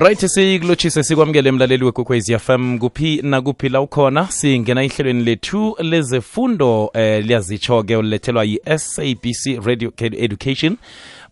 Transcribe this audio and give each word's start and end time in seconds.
right 0.00 0.26
sikulotshise 0.26 1.02
sikwamukele 1.02 1.52
mlaleli 1.52 1.84
wekwekwezi 1.84 2.38
fm 2.38 2.78
kuphi 2.78 3.20
nakuphi 3.22 3.68
la 3.68 3.80
ukhona? 3.80 4.26
Singena 4.30 4.84
ihlelweni 4.84 5.24
lethu 5.24 5.76
lezefundo 5.78 6.90
eh 6.94 7.24
liyazitsho-ke 7.24 7.96
ulethelwa 7.96 8.44
yi-sabc 8.44 9.64
radio 9.64 9.92
education 9.98 10.76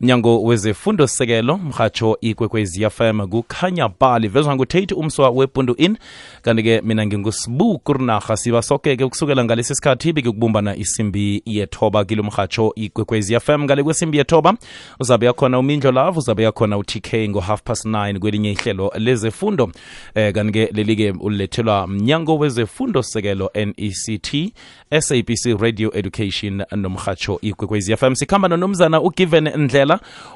mnyango 0.01 0.43
wezefundo 0.43 1.07
sekelo 1.07 1.59
mhatsho 1.59 2.19
ikwekwezi 2.21 2.91
fm 2.91 3.29
kukhanya 3.29 3.91
ba 4.01 4.19
livezwa 4.19 4.57
ngutate 4.57 4.95
umswa 4.95 5.31
wepundu 5.31 5.75
in 5.75 5.97
kanti-ke 6.43 6.81
mina 6.81 7.07
ngingusibu 7.07 7.79
kurinarha 7.79 8.37
siba 8.37 8.63
soke-ke. 8.63 9.05
Ukusukela 9.05 9.45
ngalesi 9.45 9.75
sikhathi 9.75 10.13
bekukubumbana 10.13 10.77
isimbi 10.77 11.43
yethoba 11.47 12.05
kilo 12.05 12.23
mhatsho 12.23 12.73
ikwekwezi 12.77 13.41
fm 13.41 13.63
ngale 13.65 13.83
kwesimbi 13.83 14.19
yethoba 14.19 14.55
uzabe 15.01 15.27
yakhona 15.27 15.59
umindlo 15.59 15.93
love 15.93 16.19
uzabe 16.19 16.43
yakhona 16.43 16.79
utk 16.79 17.15
ngo-half 17.15 17.63
past 17.63 17.87
9 17.87 18.19
kwelinye 18.19 18.53
ihlelo 18.53 18.93
lezefundo. 18.99 19.71
Eh 20.15 20.33
kanti-ke 20.35 20.71
leli-ke 20.73 21.11
ulethelwa 21.21 21.87
mnyango 21.87 22.39
wezefundo 22.39 23.03
sekelo 23.03 23.51
nect 23.55 24.53
sabc 25.01 25.61
radio 25.61 25.91
education 25.95 26.65
nomhatsho 26.77 27.39
ikwekwezi 27.43 27.97
fm 27.97 28.15
sikhamba 28.15 28.49
nonomzana 28.49 29.01
ugiven 29.01 29.49
ndlela 29.57 29.88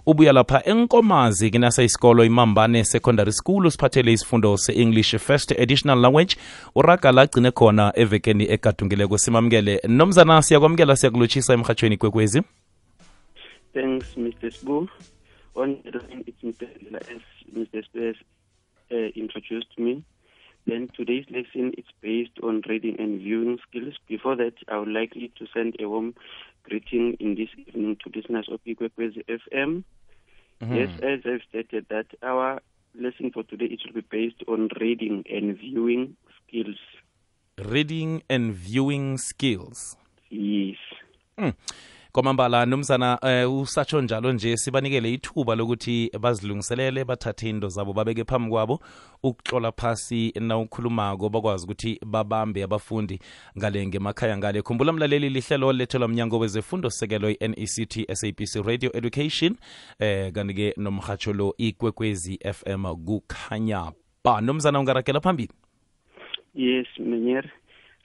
ubuya 0.06 0.32
lapha 0.32 0.62
enkomazi 0.64 1.50
kinasa 1.50 1.82
isikolo 1.82 2.24
imambane 2.24 2.84
secondary 2.84 3.32
school 3.32 3.66
usiphathele 3.66 4.12
isifundo 4.12 4.56
se-english 4.56 5.16
first 5.16 5.52
additional 5.52 5.98
language 6.00 6.36
uraga 6.74 7.12
la 7.12 7.22
agcine 7.22 7.50
khona 7.50 7.92
evekeni 7.96 8.44
egadungileko 8.50 9.18
simamukele 9.18 9.80
nomzana 9.88 10.42
siyakwamukela 10.42 10.96
siyakulotshisa 10.96 11.52
emhatshweni 11.54 11.96
kwekwezi 11.96 12.42
Thanks, 13.74 14.16
Mr. 14.16 14.50
Sbu. 14.50 14.88
On 15.54 15.76
the 15.82 15.90
line, 15.98 16.24
it's 16.26 16.42
Mr. 16.42 16.66
Mr. 17.56 17.82
Sbu 17.84 18.00
has 18.06 18.16
uh, 18.90 19.10
introduced 19.16 19.78
me. 19.78 20.02
Then 20.66 20.88
today's 20.94 21.24
lesson 21.30 21.72
is 21.76 21.84
based 22.00 22.38
on 22.42 22.62
reading 22.68 22.96
and 22.98 23.20
viewing 23.20 23.58
skills. 23.68 23.94
Before 24.08 24.36
that, 24.36 24.54
I 24.68 24.78
would 24.78 24.88
like 24.88 25.12
to 25.12 25.46
send 25.52 25.76
a 25.80 25.88
warm 25.88 26.14
greeting 26.62 27.16
in 27.18 27.34
this 27.34 27.48
evening 27.56 27.96
to 28.04 28.12
listeners 28.14 28.48
of 28.50 28.60
Ikwekwezi 28.66 29.24
FM. 29.28 29.84
Mm-hmm. 30.62 30.74
Yes, 30.74 30.90
as 31.02 31.20
I've 31.24 31.40
stated 31.48 31.86
that 31.90 32.06
our 32.22 32.60
lesson 32.94 33.32
for 33.32 33.42
today 33.42 33.66
it 33.66 33.80
will 33.84 34.00
be 34.00 34.06
based 34.08 34.42
on 34.46 34.68
reading 34.80 35.24
and 35.28 35.58
viewing 35.58 36.16
skills. 36.46 36.78
reading 37.58 38.22
and 38.30 38.54
viewing 38.54 39.18
skills 39.18 39.96
Yes. 40.32 40.78
Hmm. 41.38 41.50
Kwamambala 42.12 42.66
nomzana 42.66 43.18
uh, 43.46 43.60
usatsho 43.60 44.02
njalo 44.02 44.32
nje 44.32 44.56
sibanikele 44.56 45.12
ithuba 45.14 45.54
lokuthi 45.54 46.10
bazilungiselele 46.20 47.04
bathathe 47.04 47.48
into 47.50 47.68
zabo 47.68 47.92
babeke 47.92 48.24
phambi 48.24 48.50
kwabo 48.50 48.80
ukuhlola 49.22 49.72
phasi 49.72 50.32
nawukhulumako 50.40 51.28
bakwazi 51.28 51.64
ukuthi 51.64 52.00
babambe 52.06 52.62
abafundi 52.62 53.18
ngale 53.58 53.86
ngemakhaya 53.86 54.38
ngale. 54.38 54.62
Khumbula 54.62 54.92
mlaleli 54.92 55.28
lihlelo 55.30 55.66
olethelwa 55.68 56.08
mnyango 56.08 56.38
wezefundo 56.38 56.90
sekelo 56.90 57.30
i-nect 57.30 58.14
sabc 58.14 58.66
radio 58.66 58.90
education 58.96 59.56
eh 59.98 60.32
kanti-ke 60.32 60.74
nomhatsho 60.76 61.32
lo 61.32 61.54
ikwekwezi 61.58 62.38
fm 62.54 62.84
kukhanya 63.06 63.92
ba 64.24 64.40
nomzana 64.40 64.80
ungarakela 64.80 65.20
phambili? 65.20 65.52
Yes, 66.54 66.86
Menyer. 66.98 67.50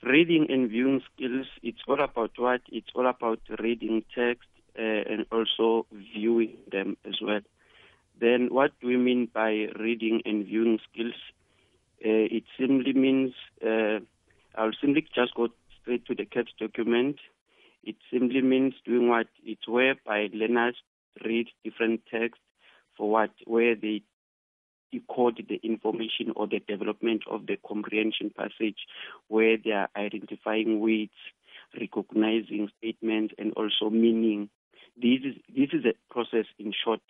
Reading 0.02 0.46
and 0.48 0.70
viewing 0.70 1.02
skills, 1.12 1.46
it's 1.60 1.80
all 1.88 2.00
about 2.00 2.30
what? 2.36 2.60
It's 2.70 2.88
all 2.94 3.08
about 3.08 3.40
reading 3.58 4.04
text 4.14 4.48
uh, 4.78 4.82
and 4.82 5.26
also 5.32 5.86
viewing 5.92 6.56
them 6.70 6.96
as 7.04 7.16
well. 7.20 7.40
Then, 8.20 8.48
what 8.52 8.72
do 8.80 8.86
we 8.86 8.96
mean 8.96 9.28
by 9.32 9.66
reading 9.78 10.22
and 10.24 10.46
viewing 10.46 10.78
skills? 10.92 11.14
Uh, 12.04 12.30
it 12.36 12.44
simply 12.56 12.92
means, 12.92 13.32
uh, 13.64 13.98
I'll 14.54 14.70
simply 14.80 15.04
just 15.12 15.34
go 15.34 15.48
straight 15.82 16.06
to 16.06 16.14
the 16.14 16.26
CAPS 16.26 16.52
document. 16.60 17.16
It 17.82 17.96
simply 18.12 18.40
means 18.40 18.74
doing 18.84 19.08
what? 19.08 19.26
It's 19.44 19.66
whereby 19.66 20.28
learners 20.32 20.76
read 21.24 21.48
different 21.64 22.02
texts 22.08 22.44
for 22.96 23.10
what? 23.10 23.30
Where 23.46 23.74
they 23.74 24.02
decode 24.92 25.44
the 25.48 25.60
information 25.62 26.32
or 26.36 26.46
the 26.46 26.60
development 26.60 27.22
of 27.30 27.46
the 27.46 27.56
comprehension 27.66 28.30
passage 28.36 28.78
where 29.28 29.56
they 29.56 29.70
are 29.70 29.88
identifying 29.96 30.80
words, 30.80 31.10
recognizing 31.78 32.70
statements, 32.78 33.34
and 33.38 33.52
also 33.54 33.90
meaning. 33.90 34.48
This 35.00 35.20
is 35.24 35.34
this 35.48 35.68
is 35.72 35.84
a 35.84 36.12
process 36.12 36.46
in 36.58 36.72
short 36.72 37.00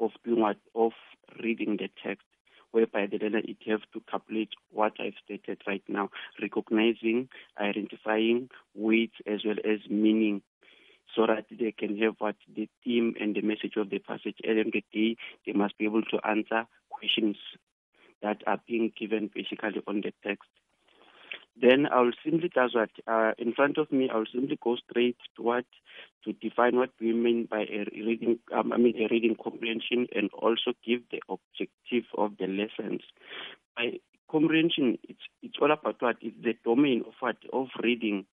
of 0.00 0.10
doing 0.24 0.40
what 0.40 0.56
of 0.74 0.92
reading 1.42 1.76
the 1.76 1.88
text, 2.04 2.26
whereby 2.72 3.06
the 3.06 3.18
learner 3.18 3.42
it 3.44 3.58
have 3.66 3.82
to 3.92 4.02
calculate 4.10 4.50
what 4.72 4.94
I've 4.98 5.14
stated 5.24 5.62
right 5.66 5.82
now, 5.86 6.10
recognizing, 6.42 7.28
identifying 7.60 8.50
words 8.74 9.12
as 9.26 9.44
well 9.44 9.56
as 9.64 9.78
meaning 9.88 10.42
so 11.16 11.26
that 11.26 11.46
they 11.50 11.72
can 11.72 11.98
have 11.98 12.14
what 12.18 12.36
the 12.54 12.68
theme 12.84 13.14
and 13.18 13.34
the 13.34 13.40
message 13.40 13.76
of 13.76 13.90
the 13.90 13.98
passage. 13.98 14.36
At 14.44 14.54
the 14.54 14.60
end 14.60 14.66
of 14.66 14.72
the 14.72 14.84
day, 14.92 15.16
they 15.46 15.52
must 15.52 15.78
be 15.78 15.86
able 15.86 16.02
to 16.02 16.18
answer 16.28 16.66
questions 16.90 17.36
that 18.22 18.42
are 18.46 18.60
being 18.68 18.92
given 18.98 19.30
basically 19.34 19.82
on 19.86 20.02
the 20.02 20.12
text. 20.22 20.48
Then 21.60 21.86
I 21.86 22.02
will 22.02 22.12
simply 22.22 22.50
does 22.54 22.74
what 22.74 22.90
uh, 23.06 23.32
in 23.38 23.54
front 23.54 23.78
of 23.78 23.90
me. 23.90 24.10
I 24.12 24.16
will 24.18 24.26
simply 24.30 24.58
go 24.62 24.76
straight 24.90 25.16
to 25.36 25.42
what 25.42 25.64
to 26.24 26.34
define 26.34 26.76
what 26.76 26.90
we 27.00 27.14
mean 27.14 27.48
by 27.50 27.60
a 27.60 27.86
reading. 27.94 28.38
Um, 28.54 28.74
I 28.74 28.76
mean 28.76 28.94
a 28.98 29.08
reading 29.10 29.36
comprehension, 29.42 30.06
and 30.14 30.28
also 30.34 30.74
give 30.86 31.00
the 31.10 31.22
objective 31.30 32.04
of 32.18 32.32
the 32.38 32.46
lessons. 32.46 33.00
By 33.74 34.00
comprehension, 34.30 34.98
it's 35.08 35.22
it's 35.42 35.56
all 35.58 35.70
about 35.72 35.96
what 36.02 36.16
is 36.20 36.32
the 36.42 36.54
domain 36.62 37.04
of 37.06 37.14
what 37.20 37.36
of 37.54 37.68
reading 37.82 38.26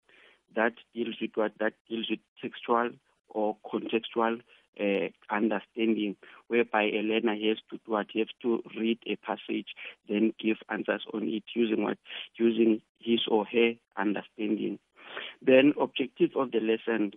that 0.56 0.74
deals 0.94 1.16
with 1.22 1.32
what 1.36 1.54
that 1.60 1.74
deals 1.90 2.08
with 2.10 2.20
textual 2.42 2.92
or 3.30 3.58
contextual 3.66 4.42
uh, 4.80 5.10
understanding, 5.30 6.16
whereby 6.48 6.84
a 6.84 7.02
learner 7.02 7.36
has 7.36 7.58
to 7.70 7.78
do 7.86 7.92
what 7.92 8.08
he 8.12 8.20
has 8.20 8.28
to 8.42 8.64
read 8.78 8.98
a 9.06 9.16
passage, 9.18 9.68
then 10.10 10.34
give 10.40 10.58
answers 10.70 11.04
on 11.14 11.28
it 11.28 11.44
using 11.54 11.84
what 11.84 11.98
using 12.38 12.82
his 13.00 13.22
or 13.30 13.46
her 13.46 13.74
understanding. 13.98 14.80
Then 15.42 15.74
objective 15.80 16.32
of 16.36 16.52
the 16.52 16.60
lesson, 16.60 17.14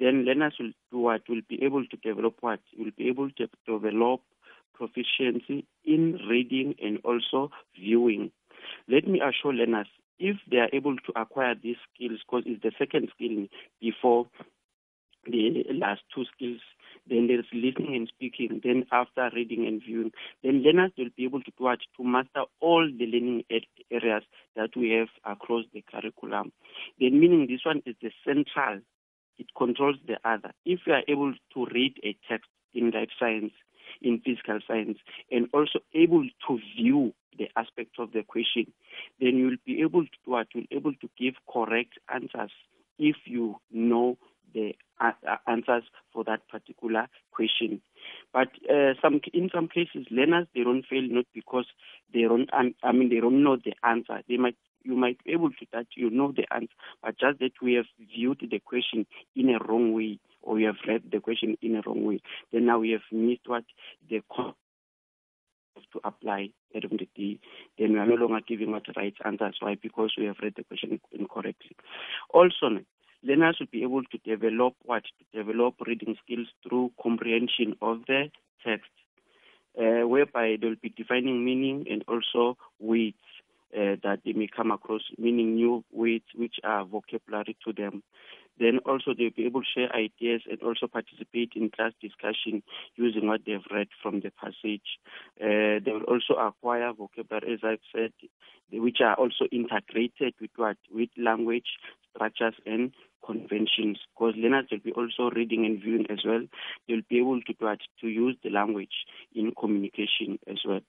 then 0.00 0.24
learners 0.24 0.54
will 0.58 0.72
do 0.90 0.98
what 0.98 1.28
will 1.28 1.42
be 1.48 1.62
able 1.62 1.86
to 1.86 1.96
develop 1.96 2.36
what 2.40 2.60
will 2.78 2.90
be 2.96 3.08
able 3.08 3.30
to 3.30 3.48
develop 3.66 4.20
proficiency 4.74 5.66
in 5.84 6.18
reading 6.28 6.74
and 6.82 6.98
also 7.04 7.50
viewing. 7.78 8.32
Let 8.88 9.06
me 9.06 9.20
assure 9.20 9.52
learners 9.52 9.86
if 10.18 10.36
they 10.50 10.58
are 10.58 10.70
able 10.72 10.96
to 10.96 11.12
acquire 11.16 11.54
these 11.54 11.76
skills, 11.92 12.20
because 12.26 12.44
it's 12.46 12.62
the 12.62 12.72
second 12.78 13.08
skill 13.14 13.46
before 13.80 14.26
the 15.26 15.64
last 15.72 16.02
two 16.14 16.24
skills, 16.34 16.60
then 17.08 17.26
there's 17.26 17.46
listening 17.52 17.94
and 17.96 18.08
speaking, 18.08 18.60
then 18.62 18.84
after 18.92 19.30
reading 19.34 19.66
and 19.66 19.82
viewing, 19.82 20.12
then 20.42 20.62
learners 20.62 20.92
will 20.96 21.10
be 21.16 21.24
able 21.24 21.42
to 21.42 21.52
what? 21.58 21.78
To 21.96 22.04
master 22.04 22.44
all 22.60 22.86
the 22.86 23.06
learning 23.06 23.44
areas 23.90 24.22
that 24.56 24.70
we 24.76 24.90
have 24.90 25.08
across 25.24 25.64
the 25.72 25.82
curriculum. 25.90 26.52
Then 27.00 27.20
meaning 27.20 27.46
this 27.48 27.64
one 27.64 27.82
is 27.86 27.96
the 28.00 28.10
central, 28.24 28.80
it 29.38 29.46
controls 29.56 29.96
the 30.06 30.18
other. 30.24 30.52
If 30.64 30.80
you 30.86 30.92
are 30.92 31.02
able 31.08 31.34
to 31.54 31.66
read 31.66 31.98
a 32.04 32.16
text 32.28 32.48
in 32.72 32.90
life 32.90 33.10
science, 33.18 33.52
in 34.02 34.20
physical 34.20 34.58
science, 34.66 34.98
and 35.30 35.48
also 35.52 35.80
able 35.94 36.24
to 36.46 36.58
view 36.76 37.14
the 37.38 37.48
aspect 37.56 37.98
of 37.98 38.12
the 38.12 38.22
question, 38.22 38.72
then 39.20 39.36
you'll 39.36 39.56
be 39.66 39.80
able 39.82 40.04
to 40.04 40.18
what? 40.24 40.48
You'll 40.54 40.66
be 40.70 40.76
able 40.76 40.94
to 40.94 41.10
give 41.18 41.34
correct 41.52 41.98
answers 42.12 42.50
if 42.98 43.16
you 43.24 43.56
know 43.72 44.18
the 44.54 44.74
uh, 45.00 45.10
answers 45.46 45.82
for 46.12 46.24
that 46.24 46.48
particular 46.48 47.08
question. 47.32 47.80
But 48.32 48.48
uh, 48.70 48.94
some 49.02 49.20
in 49.32 49.50
some 49.52 49.68
cases, 49.68 50.06
learners 50.10 50.46
they 50.54 50.62
don't 50.62 50.84
fail 50.88 51.02
not 51.02 51.26
because 51.34 51.66
they 52.12 52.22
don't. 52.22 52.48
I 52.52 52.92
mean, 52.92 53.08
they 53.08 53.20
don't 53.20 53.42
know 53.42 53.56
the 53.56 53.74
answer. 53.82 54.22
They 54.28 54.36
might 54.36 54.56
you 54.82 54.96
might 54.96 55.22
be 55.24 55.32
able 55.32 55.50
to 55.50 55.66
that 55.72 55.86
you 55.96 56.10
know 56.10 56.32
the 56.32 56.44
answer, 56.54 56.72
but 57.02 57.18
just 57.18 57.40
that 57.40 57.52
we 57.62 57.74
have 57.74 57.86
viewed 58.14 58.40
the 58.48 58.60
question 58.60 59.06
in 59.34 59.50
a 59.50 59.58
wrong 59.64 59.92
way 59.92 60.18
or 60.44 60.54
we 60.54 60.64
have 60.64 60.76
read 60.86 61.02
the 61.10 61.20
question 61.20 61.56
in 61.62 61.76
a 61.76 61.82
wrong 61.86 62.04
way. 62.04 62.20
Then 62.52 62.66
now 62.66 62.78
we 62.78 62.90
have 62.90 63.02
missed 63.10 63.46
what 63.46 63.64
the 64.08 64.20
court 64.28 64.54
to 65.92 66.00
apply 66.04 66.50
at 66.74 66.82
the 66.82 67.08
day, 67.16 67.38
then 67.78 67.92
we 67.92 67.98
are 67.98 68.06
no 68.06 68.14
longer 68.14 68.40
giving 68.46 68.70
what 68.70 68.84
the 68.86 68.92
right 68.96 69.14
answers. 69.24 69.56
Why? 69.60 69.76
Because 69.80 70.14
we 70.18 70.26
have 70.26 70.36
read 70.42 70.54
the 70.56 70.64
question 70.64 71.00
incorrectly. 71.12 71.76
Also, 72.32 72.78
learners 73.22 73.56
will 73.60 73.68
be 73.70 73.82
able 73.82 74.02
to 74.04 74.18
develop 74.18 74.74
what? 74.82 75.04
To 75.04 75.44
develop 75.44 75.74
reading 75.86 76.16
skills 76.24 76.48
through 76.62 76.92
comprehension 77.02 77.76
of 77.80 78.00
the 78.06 78.30
text, 78.64 78.90
uh, 79.78 80.06
whereby 80.06 80.56
they 80.60 80.68
will 80.68 80.82
be 80.82 80.94
defining 80.96 81.44
meaning 81.44 81.86
and 81.90 82.04
also 82.08 82.56
words 82.80 83.14
uh, 83.76 83.96
that 84.02 84.20
they 84.24 84.32
may 84.32 84.48
come 84.54 84.70
across, 84.70 85.02
meaning 85.18 85.54
new 85.56 85.84
words 85.92 86.24
which 86.34 86.56
are 86.62 86.84
vocabulary 86.84 87.56
to 87.64 87.72
them. 87.72 88.02
Then 88.58 88.78
also 88.86 89.14
they'll 89.16 89.30
be 89.30 89.46
able 89.46 89.62
to 89.62 89.66
share 89.74 89.94
ideas 89.94 90.42
and 90.48 90.62
also 90.62 90.86
participate 90.86 91.52
in 91.56 91.70
class 91.70 91.92
discussion 92.00 92.62
using 92.94 93.26
what 93.26 93.40
they've 93.44 93.66
read 93.72 93.88
from 94.00 94.20
the 94.20 94.30
passage. 94.30 94.98
Uh, 95.40 95.82
they 95.84 95.90
will 95.90 96.04
also 96.06 96.34
acquire 96.34 96.92
vocabulary, 96.92 97.54
as 97.54 97.60
I've 97.64 97.78
said, 97.92 98.12
which 98.70 98.98
are 99.00 99.14
also 99.14 99.46
integrated 99.50 100.34
with 100.40 100.50
what 100.56 100.76
with 100.92 101.10
language 101.16 101.66
structures 102.14 102.54
and 102.64 102.92
conventions. 103.26 103.98
Because 104.14 104.34
learners 104.36 104.66
will 104.70 104.78
be 104.78 104.92
also 104.92 105.30
reading 105.34 105.66
and 105.66 105.82
viewing 105.82 106.06
as 106.08 106.20
well. 106.24 106.46
They'll 106.86 107.02
be 107.08 107.18
able 107.18 107.40
to 107.40 107.54
to 108.00 108.06
use 108.06 108.36
the 108.44 108.50
language 108.50 109.04
in 109.34 109.52
communication 109.58 110.38
as 110.46 110.58
well. 110.64 110.80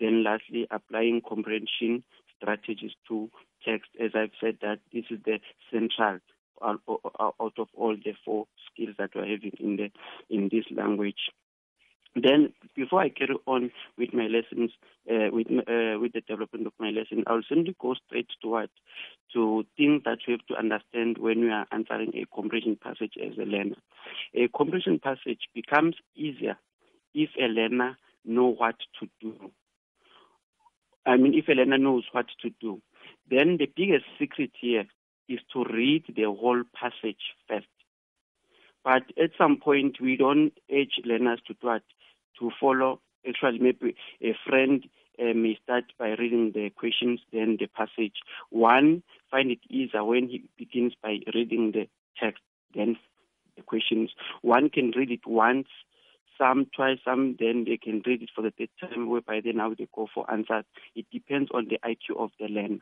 Then 0.00 0.22
lastly, 0.22 0.68
applying 0.70 1.22
comprehension 1.28 2.04
strategies 2.40 2.92
to 3.08 3.30
text. 3.64 3.90
As 4.00 4.12
I've 4.14 4.36
said, 4.40 4.58
that 4.62 4.80
this 4.92 5.04
is 5.10 5.18
the 5.24 5.40
central 5.72 6.18
out 6.62 6.80
of 6.88 7.68
all 7.74 7.96
the 7.96 8.14
four 8.24 8.46
skills 8.70 8.96
that 8.98 9.10
we're 9.14 9.26
having 9.26 9.52
in 9.60 9.76
the 9.76 9.90
in 10.28 10.48
this 10.50 10.64
language. 10.70 11.30
Then, 12.14 12.52
before 12.74 13.00
I 13.02 13.10
carry 13.10 13.36
on 13.46 13.70
with 13.96 14.12
my 14.12 14.26
lessons, 14.26 14.70
uh, 15.10 15.28
with 15.30 15.46
uh, 15.46 16.00
with 16.00 16.12
the 16.12 16.22
development 16.26 16.66
of 16.66 16.72
my 16.78 16.90
lesson, 16.90 17.22
I'll 17.26 17.42
simply 17.48 17.76
go 17.80 17.94
straight 18.06 18.28
to 18.42 18.48
what 18.48 18.70
to 19.34 19.64
things 19.76 20.02
that 20.04 20.18
we 20.26 20.32
have 20.32 20.46
to 20.48 20.56
understand 20.56 21.18
when 21.18 21.40
we 21.40 21.50
are 21.50 21.66
answering 21.70 22.12
a 22.14 22.24
comprehension 22.34 22.78
passage 22.82 23.14
as 23.24 23.36
a 23.38 23.42
learner. 23.42 23.76
A 24.34 24.48
comprehension 24.48 24.98
passage 24.98 25.42
becomes 25.54 25.96
easier 26.16 26.56
if 27.14 27.30
a 27.38 27.46
learner 27.46 27.98
know 28.24 28.48
what 28.48 28.76
to 29.00 29.08
do. 29.20 29.52
I 31.08 31.16
mean, 31.16 31.32
if 31.32 31.48
a 31.48 31.52
learner 31.52 31.78
knows 31.78 32.04
what 32.12 32.26
to 32.42 32.50
do, 32.60 32.82
then 33.30 33.56
the 33.58 33.70
biggest 33.74 34.04
secret 34.18 34.50
here 34.60 34.84
is 35.26 35.40
to 35.54 35.64
read 35.64 36.04
the 36.14 36.24
whole 36.24 36.62
passage 36.78 37.34
first. 37.48 37.66
But 38.84 39.04
at 39.22 39.30
some 39.38 39.56
point, 39.56 40.00
we 40.02 40.16
don't 40.16 40.52
urge 40.70 41.00
learners 41.04 41.40
to 41.46 41.54
do 41.62 41.70
it, 41.70 41.82
to 42.38 42.50
follow. 42.60 43.00
Actually, 43.26 43.58
maybe 43.58 43.96
a 44.22 44.34
friend 44.46 44.86
uh, 45.18 45.32
may 45.34 45.58
start 45.62 45.84
by 45.98 46.10
reading 46.10 46.52
the 46.54 46.68
questions, 46.70 47.20
then 47.32 47.56
the 47.58 47.68
passage. 47.68 48.16
One, 48.50 49.02
find 49.30 49.50
it 49.50 49.60
easier 49.70 50.04
when 50.04 50.28
he 50.28 50.44
begins 50.58 50.92
by 51.02 51.20
reading 51.34 51.72
the 51.72 51.88
text, 52.20 52.42
then 52.74 52.98
the 53.56 53.62
questions. 53.62 54.10
One 54.42 54.68
can 54.68 54.92
read 54.94 55.10
it 55.10 55.26
once, 55.26 55.68
some 56.38 56.66
twice, 56.74 56.98
some 57.04 57.36
then 57.38 57.64
they 57.66 57.76
can 57.76 58.02
read 58.06 58.22
it 58.22 58.30
for 58.34 58.42
the 58.42 58.52
third 58.56 58.70
time, 58.80 59.08
whereby 59.08 59.40
then 59.44 59.56
now 59.56 59.74
they 59.76 59.88
go 59.94 60.08
for 60.14 60.30
answers. 60.30 60.64
It 60.94 61.06
depends 61.12 61.50
on 61.52 61.68
the 61.68 61.78
IQ 61.84 62.18
of 62.22 62.30
the 62.38 62.46
learner 62.46 62.78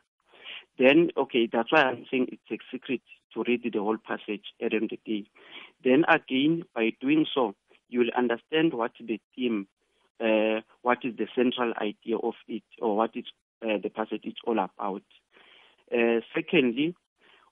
then 0.77 1.09
okay, 1.17 1.49
that's 1.51 1.71
why 1.71 1.83
I'm 1.83 2.05
saying 2.09 2.27
it's 2.31 2.51
a 2.51 2.57
secret 2.71 3.01
to 3.33 3.43
read 3.47 3.61
the 3.71 3.79
whole 3.79 3.97
passage 3.97 4.45
at 4.61 4.71
the 4.71 4.99
day. 5.05 5.25
Then 5.83 6.05
again, 6.07 6.63
by 6.75 6.91
doing 7.01 7.25
so, 7.33 7.55
you 7.89 7.99
will 7.99 8.11
understand 8.17 8.73
what 8.73 8.91
the 8.99 9.19
theme, 9.35 9.67
uh, 10.21 10.61
what 10.81 10.99
is 11.03 11.15
the 11.17 11.27
central 11.35 11.73
idea 11.81 12.17
of 12.17 12.33
it, 12.47 12.63
or 12.81 12.97
what 12.97 13.11
is 13.15 13.25
uh, 13.63 13.77
the 13.81 13.89
passage 13.89 14.23
is 14.23 14.35
all 14.45 14.59
about. 14.59 15.03
Uh, 15.91 16.19
secondly, 16.35 16.95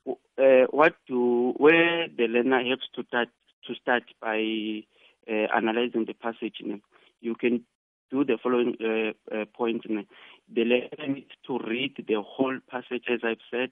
uh, 0.07 0.65
what 0.69 0.95
do 1.07 1.53
where 1.57 2.07
the 2.15 2.27
learner 2.27 2.63
has 2.63 2.79
to 2.95 3.03
start 3.07 3.29
to 3.67 3.73
start 3.75 4.03
by 4.21 4.83
analyzing 5.27 6.05
the 6.05 6.13
passage. 6.13 6.61
You 7.21 7.35
can 7.35 7.65
do 8.11 8.23
the 8.23 8.37
following 8.41 8.75
uh, 8.81 9.35
uh, 9.35 9.45
points. 9.55 9.85
The 9.87 10.63
learner 10.63 11.13
needs 11.13 11.31
to 11.47 11.57
read 11.59 11.95
the 12.07 12.21
whole 12.21 12.59
passage, 12.69 13.05
as 13.09 13.21
I've 13.23 13.43
said. 13.51 13.71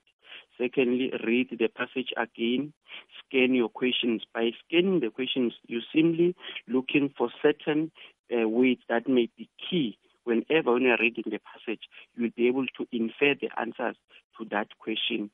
Secondly, 0.60 1.12
read 1.26 1.50
the 1.52 1.68
passage 1.68 2.14
again. 2.18 2.74
Scan 3.20 3.54
your 3.54 3.70
questions. 3.70 4.24
By 4.34 4.52
scanning 4.66 5.00
the 5.00 5.10
questions, 5.10 5.54
you're 5.68 5.82
simply 5.94 6.36
looking 6.68 7.14
for 7.18 7.30
certain 7.42 7.92
uh, 8.32 8.48
words 8.48 8.82
that 8.90 9.08
may 9.08 9.30
be 9.38 9.50
key. 9.70 9.98
Whenever 10.24 10.74
when 10.74 10.84
you're 10.84 10.98
reading 11.00 11.26
the 11.26 11.40
passage, 11.40 11.82
you'll 12.16 12.32
be 12.36 12.48
able 12.48 12.66
to 12.78 12.88
infer 12.92 13.36
the 13.40 13.50
answers 13.60 13.98
to 14.38 14.46
that 14.52 14.68
question. 14.80 15.30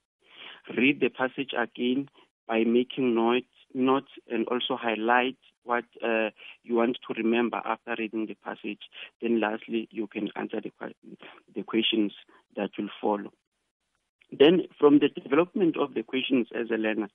Read 0.76 1.00
the 1.00 1.10
passage 1.10 1.52
again 1.58 2.10
by 2.48 2.64
making 2.64 3.14
notes, 3.14 3.48
notes 3.74 4.12
and 4.30 4.48
also 4.48 4.76
highlight 4.76 5.38
what 5.64 5.86
uh, 6.04 6.30
you 6.64 6.76
want 6.76 6.98
to 7.08 7.14
remember 7.14 7.62
after 7.64 7.96
reading 7.98 8.26
the 8.26 8.36
passage. 8.36 8.82
Then 9.22 9.40
lastly, 9.40 9.88
you 9.92 10.08
can 10.08 10.30
answer 10.36 10.62
the, 10.62 10.72
the 11.56 11.64
questions 11.64 12.14
that 12.56 12.72
will 12.78 12.90
follow. 13.02 13.32
Then 14.32 14.64
from 14.80 15.00
the 15.00 15.10
development 15.10 15.76
of 15.78 15.94
the 15.94 16.04
questions 16.04 16.48
as 16.54 16.70
a 16.70 16.76
learner, 16.76 17.10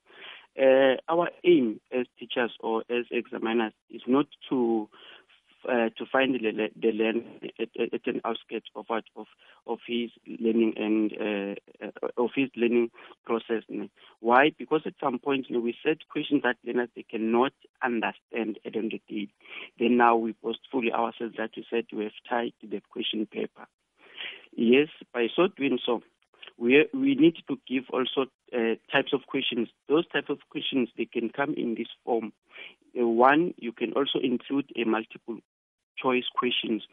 uh, 0.59 0.95
our 1.09 1.29
aim 1.43 1.79
as 1.91 2.05
teachers 2.19 2.51
or 2.59 2.83
as 2.89 3.05
examiners 3.11 3.73
is 3.89 4.01
not 4.07 4.27
to 4.49 4.89
uh, 5.67 5.89
to 5.97 6.05
find 6.11 6.33
the, 6.35 6.69
the 6.75 6.91
learner 6.91 7.21
at, 7.59 7.69
at, 7.93 8.07
an 8.07 8.21
outskirts 8.23 8.67
of 8.75 8.85
what 8.87 9.03
of 9.15 9.27
of 9.67 9.79
his 9.87 10.11
learning 10.27 10.73
and 10.77 11.11
uh, 11.19 11.89
of 12.17 12.29
his 12.35 12.49
learning 12.55 12.91
process. 13.25 13.63
Why? 14.19 14.51
Because 14.57 14.81
at 14.85 14.93
some 15.01 15.19
point 15.19 15.47
you 15.49 15.55
know, 15.55 15.61
we 15.61 15.75
set 15.83 16.07
questions 16.09 16.43
that 16.43 16.57
learners 16.65 16.89
they 16.95 17.03
cannot 17.03 17.53
understand 17.83 18.59
at 18.65 18.73
the 18.73 18.79
end 18.79 18.93
of 18.93 18.99
the 19.07 19.15
day. 19.15 19.27
Then 19.79 19.97
now 19.97 20.15
we 20.15 20.33
post 20.33 20.59
fully 20.71 20.91
ourselves 20.91 21.35
that 21.37 21.51
we 21.55 21.65
said 21.69 21.85
we 21.91 22.03
have 22.03 22.13
typed 22.29 22.61
the 22.61 22.81
question 22.91 23.25
paper. 23.25 23.67
Yes, 24.55 24.87
by 25.13 25.27
so 25.35 25.47
doing 25.47 25.79
so, 25.85 26.01
we 26.57 26.87
we 26.93 27.15
need 27.15 27.35
to 27.47 27.57
give 27.67 27.83
also 27.91 28.29
uh, 28.53 28.75
types 28.91 29.13
of 29.13 29.21
questions. 29.27 29.69
Those 29.89 30.07
types 30.07 30.29
of 30.29 30.39
questions 30.49 30.89
they 30.97 31.05
can 31.05 31.29
come 31.29 31.53
in 31.55 31.75
this 31.75 31.89
form. 32.03 32.31
Uh, 32.97 33.07
one, 33.07 33.53
you 33.57 33.71
can 33.71 33.93
also 33.93 34.19
include 34.23 34.71
a 34.75 34.85
multiple 34.85 35.39
choice 36.01 36.25
questions. 36.35 36.83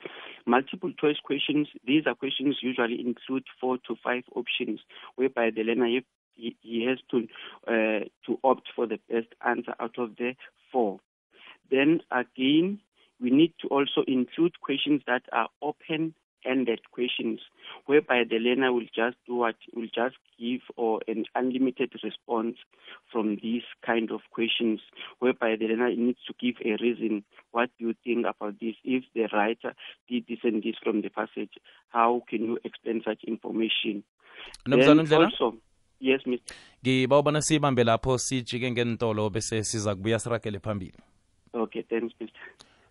Multiple 0.46 0.92
choice 1.00 1.18
questions, 1.22 1.68
these 1.86 2.06
are 2.06 2.14
questions 2.14 2.58
usually 2.62 3.00
include 3.00 3.44
four 3.60 3.78
to 3.86 3.96
five 4.02 4.24
options, 4.34 4.80
whereby 5.16 5.50
the 5.50 5.62
learner 5.62 6.00
he, 6.34 6.86
has 6.88 6.98
to 7.10 7.28
uh, 7.68 8.04
to 8.26 8.38
opt 8.42 8.68
for 8.74 8.86
the 8.86 8.98
best 9.10 9.28
answer 9.46 9.74
out 9.78 9.98
of 9.98 10.16
the 10.16 10.34
four. 10.70 11.00
Then 11.70 12.00
again, 12.10 12.80
we 13.20 13.30
need 13.30 13.54
to 13.60 13.68
also 13.68 14.02
include 14.06 14.60
questions 14.60 15.02
that 15.06 15.22
are 15.32 15.48
open 15.60 16.14
ended 16.44 16.80
questions 16.90 17.40
whereby 17.86 18.22
the 18.28 18.38
learner 18.38 18.72
will 18.72 18.86
just 18.94 19.16
do 19.26 19.36
what 19.36 19.56
will 19.74 19.88
just 19.94 20.16
give 20.38 20.60
or 20.76 21.00
an 21.08 21.24
unlimited 21.34 21.92
response 22.02 22.56
from 23.10 23.36
these 23.42 23.62
kind 23.84 24.10
of 24.10 24.20
questions 24.30 24.80
whereby 25.18 25.56
the 25.56 25.66
learner 25.66 25.94
needs 25.94 26.18
to 26.26 26.34
give 26.40 26.56
a 26.64 26.76
reason 26.82 27.24
what 27.52 27.70
do 27.78 27.86
you 27.88 27.94
think 28.04 28.26
about 28.26 28.54
this. 28.60 28.74
If 28.84 29.04
the 29.14 29.28
writer 29.32 29.74
did 30.08 30.24
this 30.28 30.38
and 30.42 30.62
this 30.62 30.76
from 30.82 31.02
the 31.02 31.10
passage 31.10 31.54
how 31.88 32.22
can 32.28 32.44
you 32.44 32.58
explain 32.64 33.02
such 33.04 33.24
information? 33.24 34.02
Then 34.66 34.98
also 34.98 35.56
yes 36.00 36.20
mr 36.26 36.54
ngiba 36.82 37.18
ubona 37.18 37.42
siyibambe 37.42 37.84
lapho 37.84 38.18
sijike 38.18 38.70
ngentolo 38.70 39.30
bese 39.30 39.64
siza 39.64 39.94
kubuya 39.94 40.18
sirakele 40.18 40.58
phambili. 40.58 40.98
Okay 41.54 41.82
thanks 41.82 42.14
mr 42.20 42.28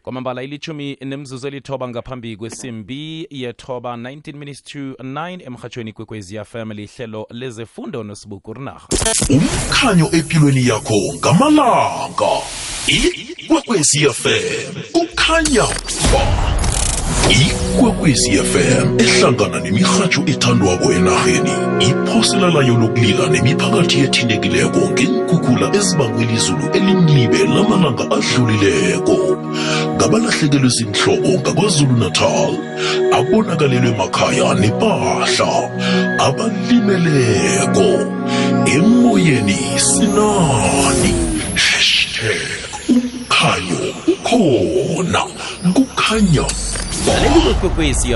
kwamambala 0.04 0.44
ilithumi 0.44 0.98
nemzuzu 1.02 1.48
elithoba 1.48 1.88
ngaphambi 1.88 2.38
kwesimbi 2.38 3.28
yethoba 3.30 3.96
19 3.96 4.34
minutes 4.34 4.64
to 4.64 4.80
9 4.80 5.46
emhatshweni 5.46 5.94
kwekwezi 5.94 6.36
lihlelo 6.74 7.28
lezefundo 7.30 8.04
nosibuku 8.04 8.54
rinarha. 8.54 8.88
Umkhanyo 9.30 10.10
empilweni 10.12 10.68
yakho 10.68 10.96
ngamalanga. 11.18 12.32
Ikwekwezi 12.88 14.06
kukhanya 14.92 15.68
ba 16.14 16.52
ehlangana 19.04 19.60
nemirhatsho 19.64 20.22
ethandwako 20.32 20.92
enarheni 20.98 21.54
iphosela 21.88 22.48
layo 22.56 22.76
lokulila 22.82 23.26
nemiphakathi 23.30 23.98
ethintekileko 24.06 24.82
ngeenkhukhula 24.92 25.68
ezibangwe 25.78 26.24
lizulu 26.26 26.66
elimlibe 26.78 27.40
lamalanga 27.56 28.04
adlulileko 28.16 29.18
ngabalahlekelwe 30.02 30.70
zinhlobo 30.70 31.30
ngakwazulu 31.40 31.96
natal 31.98 32.54
abonakalelwe 33.18 33.92
makhaya 33.98 34.54
nepahla 34.62 35.52
abalimeleko 36.26 37.90
emoyeni 38.76 39.60
sinani 39.90 41.12
hashtag 41.54 42.50
ukhanyo 42.90 43.82
ukhona 44.14 45.22
kukhanya. 45.74 46.46
Laleli 47.08 47.54
kwekwezi 47.62 48.16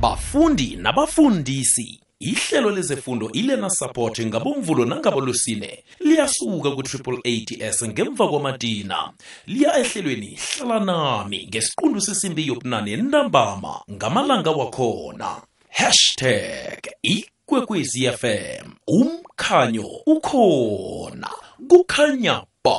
bafundi 0.00 0.78
nabafundisi 0.82 2.00
ihlelo 2.20 2.70
lezefundo 2.70 3.30
ilena 3.32 3.70
support 3.70 4.20
ngabomvulo 4.20 4.84
nangabolusine 4.84 5.84
liyasuka 6.00 6.70
ku-888s 6.70 7.88
ngemva 7.88 8.28
kwamadina 8.28 9.12
liya 9.46 9.78
ehlelweni 9.78 10.38
hlala 10.38 10.80
nami 10.84 11.46
ngesiqundu 11.48 12.00
sesimbi 12.00 12.46
yobunane 12.46 12.96
ntambama 12.96 13.80
ngamalanga 13.92 14.50
wakhona. 14.50 15.36
Hashtag 15.70 16.78
ikwekwezi 17.02 18.10
fm 18.10 18.66
umkhanyo 18.86 19.86
ukhona. 20.06 21.30
Kukhanya 21.68 22.42
ba. 22.64 22.78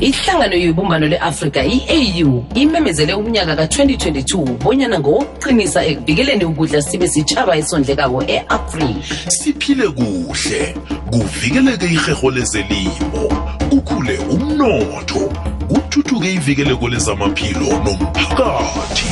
Ihlangano 0.00 0.56
yobumbano 0.56 1.06
le-afrika 1.06 1.64
i-au 1.64 2.44
imemezele 2.54 3.14
umnyaka 3.14 3.56
ka-2022 3.56 4.44
bonyana 4.64 5.00
ngowokuqinisa 5.00 5.84
ekuvikeleni 5.84 6.44
ukudla 6.44 6.82
sibe 6.82 7.08
sitshaba 7.08 7.56
esondlekako 7.56 8.24
e-afrika. 8.28 9.14
Siphile 9.28 9.88
kuhle 9.88 10.74
kuvikeleke 11.10 11.86
iherho 11.86 12.30
lezelimo 12.30 13.24
kukhule 13.70 14.18
umnotho 14.18 15.32
kuthuthuke 15.68 16.32
ivikeleko 16.32 16.88
lezamaphilo 16.88 17.66
nomphakathi. 17.84 19.06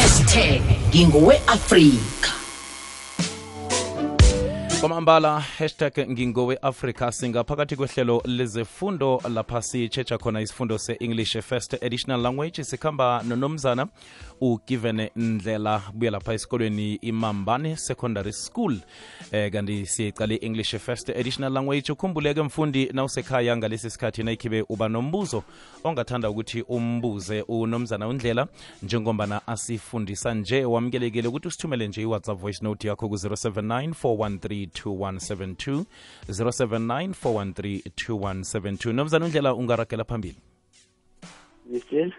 Hashtag 0.00 0.62
ngingowe-afrika. 0.94 2.39
Kwamambala 4.80 5.40
hashtag 5.40 5.92
ngingowe 6.10 6.58
africa 6.62 7.12
singaphakathi 7.12 7.76
kwehlelo 7.76 8.22
lezefundo 8.24 9.22
lapha 9.28 9.62
sitshetsha 9.62 10.18
khona 10.18 10.40
isifundo 10.40 10.78
se-english 10.78 11.38
first 11.40 11.74
additional 11.84 12.20
language 12.20 12.64
sikhamba 12.64 13.22
nonomzana 13.22 13.86
ugiven 14.40 15.08
ndlela 15.16 15.82
buya 15.94 16.10
lapha 16.10 16.34
esikolweni 16.34 16.94
imambane 16.94 17.76
secondary 17.76 18.32
school. 18.32 18.76
Eh 19.32 19.52
kanti 19.52 19.86
siyicale 19.86 20.36
english 20.36 20.76
first 20.76 21.10
additional 21.10 21.52
language. 21.52 21.92
Ukhumbuleke 21.92 22.42
mfundi 22.42 22.90
nawusekhaya 22.92 23.56
ngalesi 23.56 23.90
sikhathi 23.90 24.22
nayikhibe 24.22 24.64
uba 24.68 24.88
nombuzo 24.88 25.42
ongathanda 25.84 26.30
ukuthi 26.30 26.62
umbuze 26.68 27.42
unomzana 27.42 28.08
undlela 28.08 28.48
njengombana 28.82 29.46
asifundisa 29.46 30.34
nje 30.34 30.64
wamukelekile 30.64 31.28
ukuthi 31.28 31.48
usithumele 31.48 31.88
nje 31.88 32.02
i-whatsapp 32.02 32.40
voice 32.40 32.64
note 32.64 32.88
yakho 32.88 33.08
ku-079 33.08 33.88
413 33.88 34.66
2172 34.66 35.84
079 36.28 37.08
413 37.08 37.80
2172 37.80 38.92
nomzana 38.92 39.24
undlela 39.24 39.54
ungaragela 39.54 40.04
phambili. 40.04 40.36
Yes 41.72 42.12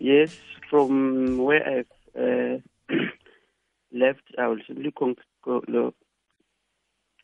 Yes, 0.00 0.36
from 0.74 1.38
where 1.38 1.62
I've 1.64 2.20
uh, 2.20 2.58
left, 3.92 4.22
I 4.36 4.48
will 4.48 4.58
simply 4.66 4.90
con- 4.90 5.14
co- 5.44 5.62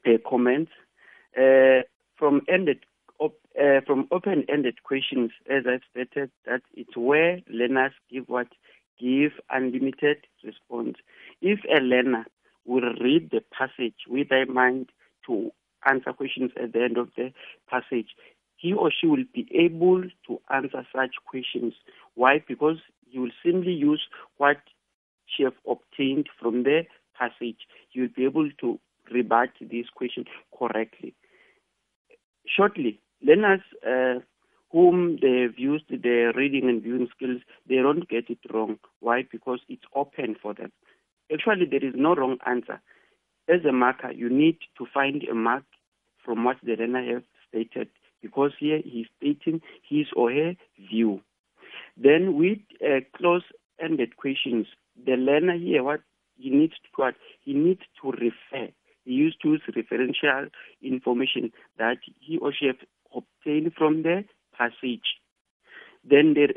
uh, 0.07 0.11
comment. 0.29 0.69
Uh, 1.37 1.83
from 2.17 2.43
ended 2.49 2.85
op- 3.19 3.41
uh, 3.61 3.81
from 3.85 4.07
open-ended 4.13 4.85
questions, 4.85 5.33
as 5.51 5.65
I've 5.69 5.81
stated, 5.91 6.31
that 6.47 6.63
it's 6.77 6.97
where 6.97 7.41
learners 7.51 7.91
give 8.09 8.29
what 8.29 8.47
give 9.01 9.33
unlimited 9.51 10.19
response. 10.45 10.99
If 11.43 11.59
a 11.77 11.81
learner 11.81 12.27
will 12.65 12.95
read 13.01 13.33
the 13.33 13.43
passage 13.51 13.97
with 14.09 14.29
their 14.29 14.47
mind 14.47 14.91
to 15.27 15.51
answer 15.91 16.13
questions 16.13 16.53
at 16.63 16.73
the 16.73 16.85
end 16.85 16.99
of 16.99 17.09
the 17.17 17.33
passage, 17.69 18.11
he 18.59 18.73
or 18.73 18.93
she 18.93 19.09
will 19.09 19.25
be 19.35 19.49
able 19.53 20.05
to 20.29 20.41
answer 20.55 20.87
such 20.95 21.17
questions. 21.27 21.75
Why? 22.15 22.45
Because 22.47 22.77
he 23.11 23.19
will 23.19 23.31
simply 23.45 23.73
use 23.73 24.03
what 24.37 24.59
she 25.27 25.43
have 25.45 25.55
obtained 25.69 26.29
from 26.41 26.65
the 26.65 26.83
passage. 27.19 27.67
You'll 27.93 28.09
be 28.15 28.25
able 28.25 28.51
to 28.61 28.79
rebut 29.13 29.51
this 29.61 29.87
question 29.95 30.25
correctly. 30.57 31.15
Shortly, 32.47 33.01
learners 33.23 33.61
uh, 33.87 34.21
whom 34.71 35.19
they've 35.21 35.59
used 35.59 35.87
their 36.03 36.33
reading 36.33 36.69
and 36.69 36.83
viewing 36.83 37.09
skills, 37.15 37.43
they 37.69 37.77
don't 37.77 38.09
get 38.09 38.31
it 38.31 38.39
wrong. 38.53 38.79
Why? 39.01 39.25
Because 39.31 39.61
it's 39.69 39.85
open 39.95 40.37
for 40.41 40.55
them. 40.55 40.73
Actually, 41.33 41.67
there 41.67 41.85
is 41.85 41.95
no 41.97 42.15
wrong 42.15 42.39
answer. 42.47 42.81
As 43.49 43.65
a 43.69 43.73
marker, 43.73 44.13
you 44.13 44.29
need 44.29 44.59
to 44.79 44.87
find 44.93 45.23
a 45.25 45.35
mark 45.35 45.65
from 46.25 46.45
what 46.45 46.57
the 46.63 46.77
learner 46.77 47.15
has 47.15 47.23
stated 47.49 47.89
because 48.23 48.53
here 48.59 48.81
he's 48.85 49.07
stating 49.17 49.61
his 49.89 50.07
or 50.15 50.31
her 50.31 50.55
view. 50.91 51.21
Then 52.03 52.39
with 52.39 52.59
uh, 52.83 53.01
close-ended 53.17 54.17
questions, 54.17 54.67
the 55.05 55.13
learner 55.13 55.59
here, 55.59 55.83
what 55.83 56.01
he 56.39 56.49
needs 56.49 56.73
to 56.73 56.89
what 56.97 57.15
he 57.43 57.53
needs 57.53 57.83
to 58.01 58.11
refer. 58.13 58.73
He 59.05 59.13
used 59.13 59.41
to 59.43 59.49
use 59.51 59.63
referential 59.69 60.49
information 60.83 61.53
that 61.79 61.99
he 62.19 62.39
or 62.39 62.53
she 62.53 62.71
obtained 63.15 63.73
from 63.77 64.03
the 64.03 64.25
passage. 64.57 65.19
Then 66.03 66.35
there, 66.35 66.55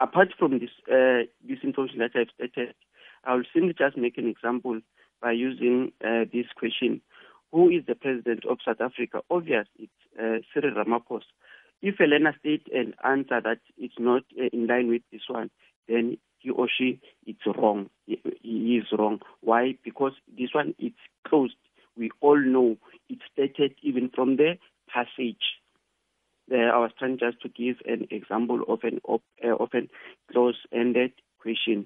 apart 0.00 0.28
from 0.38 0.58
this 0.58 0.70
uh, 0.90 1.28
this 1.46 1.58
information 1.62 1.98
that 1.98 2.12
I've 2.14 2.28
stated, 2.34 2.74
I 3.24 3.34
will 3.34 3.44
simply 3.52 3.74
just 3.76 3.98
make 3.98 4.16
an 4.16 4.28
example 4.28 4.80
by 5.20 5.32
using 5.32 5.92
uh, 6.02 6.24
this 6.32 6.46
question. 6.56 7.02
Who 7.52 7.68
is 7.68 7.84
the 7.86 7.94
president 7.94 8.44
of 8.46 8.58
South 8.64 8.80
Africa? 8.80 9.20
Obvious, 9.30 9.66
it's 9.78 9.92
uh, 10.18 10.38
Cyril 10.52 10.74
Ramaphosa. 10.74 11.22
If 11.86 12.00
a 12.00 12.04
learner 12.04 12.34
states 12.40 12.64
an 12.72 12.94
answer 13.04 13.42
that 13.42 13.58
is 13.76 13.90
not 13.98 14.22
uh, 14.40 14.48
in 14.54 14.66
line 14.66 14.88
with 14.88 15.02
this 15.12 15.20
one, 15.28 15.50
then 15.86 16.16
he 16.38 16.48
or 16.48 16.66
she 16.66 16.98
it's 17.26 17.46
wrong. 17.46 17.90
He, 18.06 18.14
is 18.78 18.86
wrong. 18.98 19.20
Why? 19.42 19.76
Because 19.84 20.12
this 20.34 20.48
one 20.54 20.74
it's 20.78 20.96
closed. 21.28 21.56
We 21.94 22.10
all 22.22 22.40
know 22.40 22.78
it's 23.10 23.20
stated 23.30 23.74
even 23.82 24.08
from 24.08 24.36
the 24.36 24.54
passage. 24.88 25.44
I 26.50 26.78
was 26.78 26.90
trying 26.98 27.18
just 27.18 27.42
to 27.42 27.50
give 27.50 27.76
an 27.84 28.08
example 28.10 28.62
of 28.66 28.78
an 28.82 29.00
op, 29.04 29.22
uh, 29.44 29.54
of 29.54 29.68
an 29.74 29.90
close-ended 30.32 31.12
question. 31.38 31.84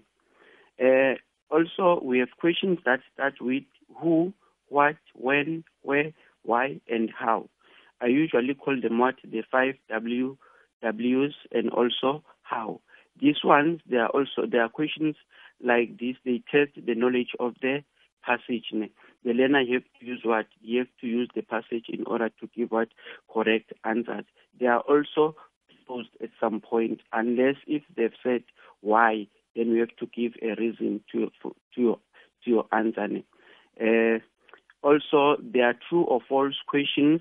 Uh, 0.81 1.15
also, 1.51 2.01
we 2.05 2.21
have 2.21 2.29
questions 2.39 2.79
that 2.85 3.01
start 3.15 3.35
with 3.41 3.65
who, 4.01 4.33
what, 4.69 4.97
when, 5.17 5.65
where, 5.83 6.13
why, 6.45 6.81
and 6.89 7.11
how. 7.11 7.49
I 8.01 8.07
usually 8.07 8.55
call 8.55 8.81
them 8.81 8.99
what 8.99 9.17
the 9.25 9.43
five 9.51 9.75
W 9.89 10.37
W's 10.83 11.35
and 11.53 11.71
also 11.71 12.23
how. 12.43 12.81
These 13.21 13.43
ones, 13.43 13.81
they 13.91 13.97
are 13.97 14.09
also 14.09 14.47
there 14.51 14.63
are 14.63 14.69
questions 14.69 15.17
like 15.63 15.99
this. 15.99 16.17
They 16.25 16.43
test 16.51 16.73
the 16.77 16.95
knowledge 16.95 17.31
of 17.41 17.55
the 17.61 17.83
passage. 18.25 18.67
The 18.73 19.33
learner 19.33 19.65
have 19.73 19.83
to 19.99 20.07
use 20.07 20.21
what 20.23 20.47
you 20.61 20.79
have 20.79 20.89
to 21.01 21.07
use 21.07 21.29
the 21.35 21.43
passage 21.43 21.87
in 21.89 22.05
order 22.07 22.29
to 22.29 22.49
give 22.55 22.71
what 22.71 22.89
correct 23.33 23.73
answers. 23.85 24.25
They 24.59 24.67
are 24.67 24.81
also 24.81 25.35
posed 25.89 26.11
at 26.23 26.31
some 26.39 26.61
point, 26.61 27.01
unless 27.13 27.57
if 27.67 27.83
they've 27.97 28.13
said 28.23 28.45
why, 28.81 29.27
then 29.57 29.73
we 29.73 29.79
have 29.81 29.97
to 29.99 30.07
give 30.07 30.35
a 30.41 30.55
reason 30.61 31.01
to 31.11 31.31
to 31.43 31.55
your 31.77 31.99
to 32.45 32.51
your 32.51 32.67
answer. 32.71 33.09
Uh, 33.81 34.19
also, 34.83 35.41
there 35.43 35.67
are 35.71 35.75
true 35.89 36.05
or 36.05 36.21
false 36.29 36.55
questions, 36.69 37.21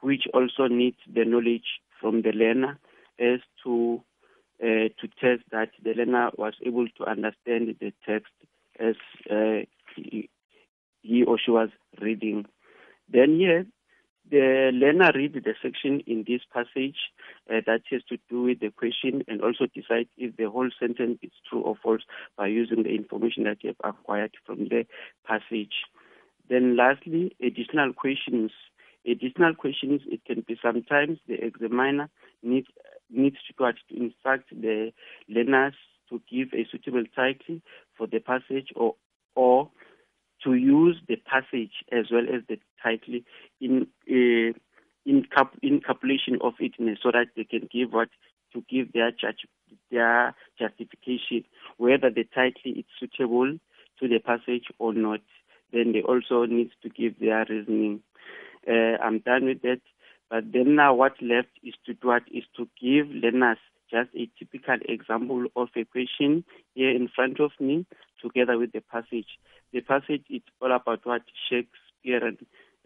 which 0.00 0.24
also 0.34 0.66
needs 0.68 0.98
the 1.12 1.24
knowledge 1.24 1.80
from 2.00 2.22
the 2.22 2.32
learner 2.32 2.78
as 3.18 3.40
to 3.64 4.02
uh, 4.62 4.88
to 4.98 5.08
test 5.20 5.42
that 5.50 5.70
the 5.82 5.92
learner 5.94 6.30
was 6.38 6.54
able 6.64 6.86
to 6.96 7.04
understand 7.04 7.74
the 7.78 7.92
text 8.06 8.32
as 8.78 8.94
uh, 9.30 9.60
he, 9.94 10.30
he 11.02 11.24
or 11.24 11.38
she 11.38 11.50
was 11.50 11.68
reading. 12.00 12.46
Then 13.12 13.36
here, 13.36 13.66
the 14.30 14.70
learner 14.72 15.12
read 15.14 15.34
the 15.34 15.54
section 15.62 16.00
in 16.06 16.24
this 16.26 16.40
passage 16.52 16.96
uh, 17.50 17.60
that 17.66 17.82
has 17.90 18.02
to 18.08 18.18
do 18.28 18.42
with 18.42 18.60
the 18.60 18.70
question 18.70 19.22
and 19.28 19.40
also 19.40 19.66
decide 19.66 20.08
if 20.16 20.36
the 20.36 20.50
whole 20.50 20.70
sentence 20.80 21.18
is 21.22 21.30
true 21.48 21.60
or 21.60 21.76
false 21.80 22.02
by 22.36 22.46
using 22.48 22.82
the 22.82 22.94
information 22.94 23.44
that 23.44 23.62
you 23.62 23.68
have 23.68 23.94
acquired 23.94 24.32
from 24.44 24.68
the 24.68 24.84
passage. 25.26 25.74
Then 26.48 26.76
lastly, 26.76 27.36
additional 27.40 27.92
questions. 27.92 28.50
Additional 29.06 29.54
questions, 29.54 30.02
it 30.06 30.24
can 30.24 30.44
be 30.46 30.56
sometimes 30.60 31.18
the 31.28 31.34
examiner 31.34 32.08
needs 32.42 32.66
needs 33.10 33.36
to, 33.46 33.72
to 33.72 33.96
instruct 33.96 34.50
the 34.50 34.92
learners 35.28 35.74
to 36.10 36.20
give 36.30 36.48
a 36.52 36.66
suitable 36.70 37.04
title 37.14 37.60
for 37.96 38.06
the 38.06 38.18
passage 38.18 38.68
or 38.74 38.94
or 39.34 39.70
to 40.44 40.54
use 40.54 40.96
the 41.08 41.16
passage 41.16 41.84
as 41.92 42.06
well 42.10 42.24
as 42.24 42.42
the 42.48 42.58
title 42.82 43.20
in 43.60 43.86
uh, 44.10 44.52
in 45.04 45.24
cap 45.34 45.52
in 45.62 45.80
calculation 45.80 46.38
of 46.42 46.54
it 46.58 46.72
so 47.02 47.10
that 47.12 47.26
they 47.36 47.44
can 47.44 47.68
give 47.72 47.92
what 47.92 48.08
to 48.52 48.64
give 48.68 48.92
their 48.92 49.10
judge 49.10 49.46
their 49.90 50.34
justification 50.58 51.44
whether 51.76 52.10
the 52.10 52.24
title 52.34 52.72
is 52.74 52.84
suitable 52.98 53.58
to 54.00 54.08
the 54.08 54.18
passage 54.18 54.66
or 54.78 54.92
not. 54.92 55.20
Then 55.72 55.92
they 55.92 56.02
also 56.02 56.44
need 56.44 56.70
to 56.82 56.88
give 56.88 57.18
their 57.18 57.44
reasoning. 57.48 58.00
Uh, 58.68 58.96
I'm 59.02 59.20
done 59.20 59.46
with 59.46 59.62
that. 59.62 59.80
But 60.30 60.52
then 60.52 60.74
now 60.74 60.94
what 60.94 61.20
left 61.22 61.48
is 61.62 61.74
to 61.86 61.94
do 61.94 62.08
what 62.08 62.24
is 62.32 62.44
to 62.56 62.68
give 62.80 63.08
learners 63.08 63.58
just 63.90 64.10
a 64.16 64.28
typical 64.38 64.76
example 64.88 65.46
of 65.54 65.68
a 65.76 65.84
question 65.84 66.44
here 66.74 66.90
in 66.90 67.08
front 67.14 67.38
of 67.40 67.52
me 67.60 67.86
together 68.20 68.58
with 68.58 68.72
the 68.72 68.80
passage. 68.80 69.38
The 69.72 69.80
passage 69.80 70.24
is 70.28 70.42
all 70.60 70.74
about 70.74 71.06
what 71.06 71.22
Shakespeare 71.48 72.26
and 72.26 72.38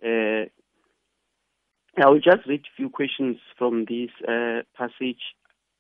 uh, 0.04 0.49
I 1.96 2.08
will 2.08 2.20
just 2.20 2.46
read 2.46 2.60
a 2.60 2.76
few 2.76 2.88
questions 2.90 3.38
from 3.58 3.87
this 3.87 4.10
uh, 4.26 4.62
passage 4.76 5.34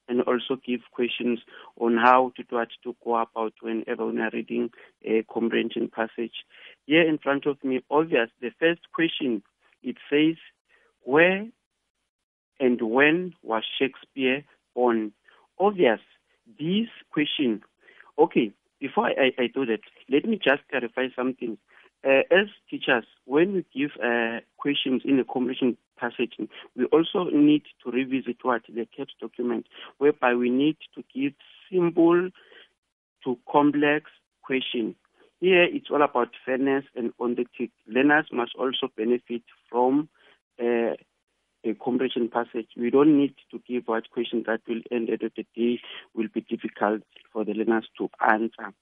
and 0.08 0.22
also 0.22 0.56
give 0.66 0.80
questions 0.90 1.38
on 1.78 1.96
how 1.96 2.32
to 2.36 2.42
do 2.42 2.56
what 2.56 2.68
to 2.82 2.96
go 3.04 3.16
about 3.16 3.52
whenever 3.60 4.06
we 4.06 4.20
are 4.20 4.30
reading 4.32 4.70
a 5.04 5.22
comprehension 5.32 5.88
passage. 5.88 6.44
Here 6.86 7.08
in 7.08 7.18
front 7.18 7.46
of 7.46 7.62
me, 7.62 7.82
obvious, 7.90 8.28
the 8.40 8.50
first 8.58 8.80
question, 8.92 9.42
it 9.82 9.96
says, 10.08 10.36
where 11.02 11.46
and 12.58 12.82
when 12.82 13.34
was 13.42 13.62
Shakespeare 13.78 14.44
born? 14.74 15.12
Obvious, 15.58 16.00
this 16.58 16.88
question, 17.12 17.62
okay, 18.18 18.52
before 18.80 19.06
I, 19.06 19.32
I 19.38 19.46
do 19.52 19.66
that, 19.66 19.80
let 20.08 20.24
me 20.24 20.38
just 20.42 20.62
clarify 20.70 21.08
something. 21.14 21.58
Uh, 22.02 22.22
as 22.30 22.46
teachers, 22.70 23.04
when 23.26 23.52
we 23.52 23.64
give 23.74 23.90
uh, 24.02 24.40
questions 24.56 25.02
in 25.04 25.18
a 25.20 25.24
comprehension 25.24 25.76
passage, 25.98 26.32
we 26.74 26.86
also 26.86 27.24
need 27.30 27.62
to 27.84 27.90
revisit 27.90 28.38
what 28.42 28.62
the 28.68 28.86
CAPS 28.96 29.12
document, 29.20 29.66
whereby 29.98 30.34
we 30.34 30.48
need 30.48 30.78
to 30.94 31.04
give 31.14 31.34
simple 31.70 32.30
to 33.24 33.38
complex 33.50 34.10
questions. 34.42 34.94
Here, 35.40 35.64
it's 35.64 35.86
all 35.90 36.02
about 36.02 36.28
fairness 36.44 36.84
and 36.94 37.12
honesty. 37.18 37.72
Learners 37.86 38.26
must 38.30 38.54
also 38.58 38.88
benefit 38.94 39.42
from 39.70 40.10
uh, 40.60 40.94
a 41.64 41.74
comprehension 41.82 42.28
passage. 42.28 42.68
We 42.76 42.90
don't 42.90 43.18
need 43.18 43.34
to 43.50 43.60
give 43.66 43.88
out 43.88 44.10
questions 44.12 44.44
that 44.46 44.60
will 44.68 44.82
end 44.90 45.08
at 45.10 45.20
the 45.20 45.46
day 45.56 45.80
will 46.14 46.28
be 46.32 46.42
difficult 46.42 47.02
for 47.32 47.44
the 47.44 47.52
learners 47.52 47.88
to 47.98 48.10
answer. 48.20 48.74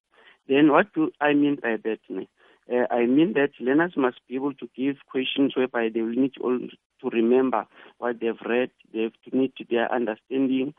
Then 0.49 0.73
what 0.73 0.93
do 0.95 1.12
I 1.21 1.35
mean 1.35 1.59
by 1.62 1.77
that? 1.85 1.99
Uh, 2.70 2.87
I 2.90 3.06
mean 3.06 3.32
that 3.34 3.50
learners 3.60 3.92
must 3.96 4.18
be 4.28 4.34
able 4.34 4.54
to 4.54 4.68
give 4.76 4.96
questions 5.10 5.56
whereby 5.56 5.88
they 5.92 6.02
will 6.02 6.10
need 6.10 6.34
to, 6.34 6.68
remember 7.10 7.66
what 7.98 8.20
they've 8.20 8.40
read, 8.46 8.70
they 8.92 9.02
have 9.02 9.12
to 9.30 9.37
need 9.37 9.52
their 9.70 9.90
understanding, 9.92 10.75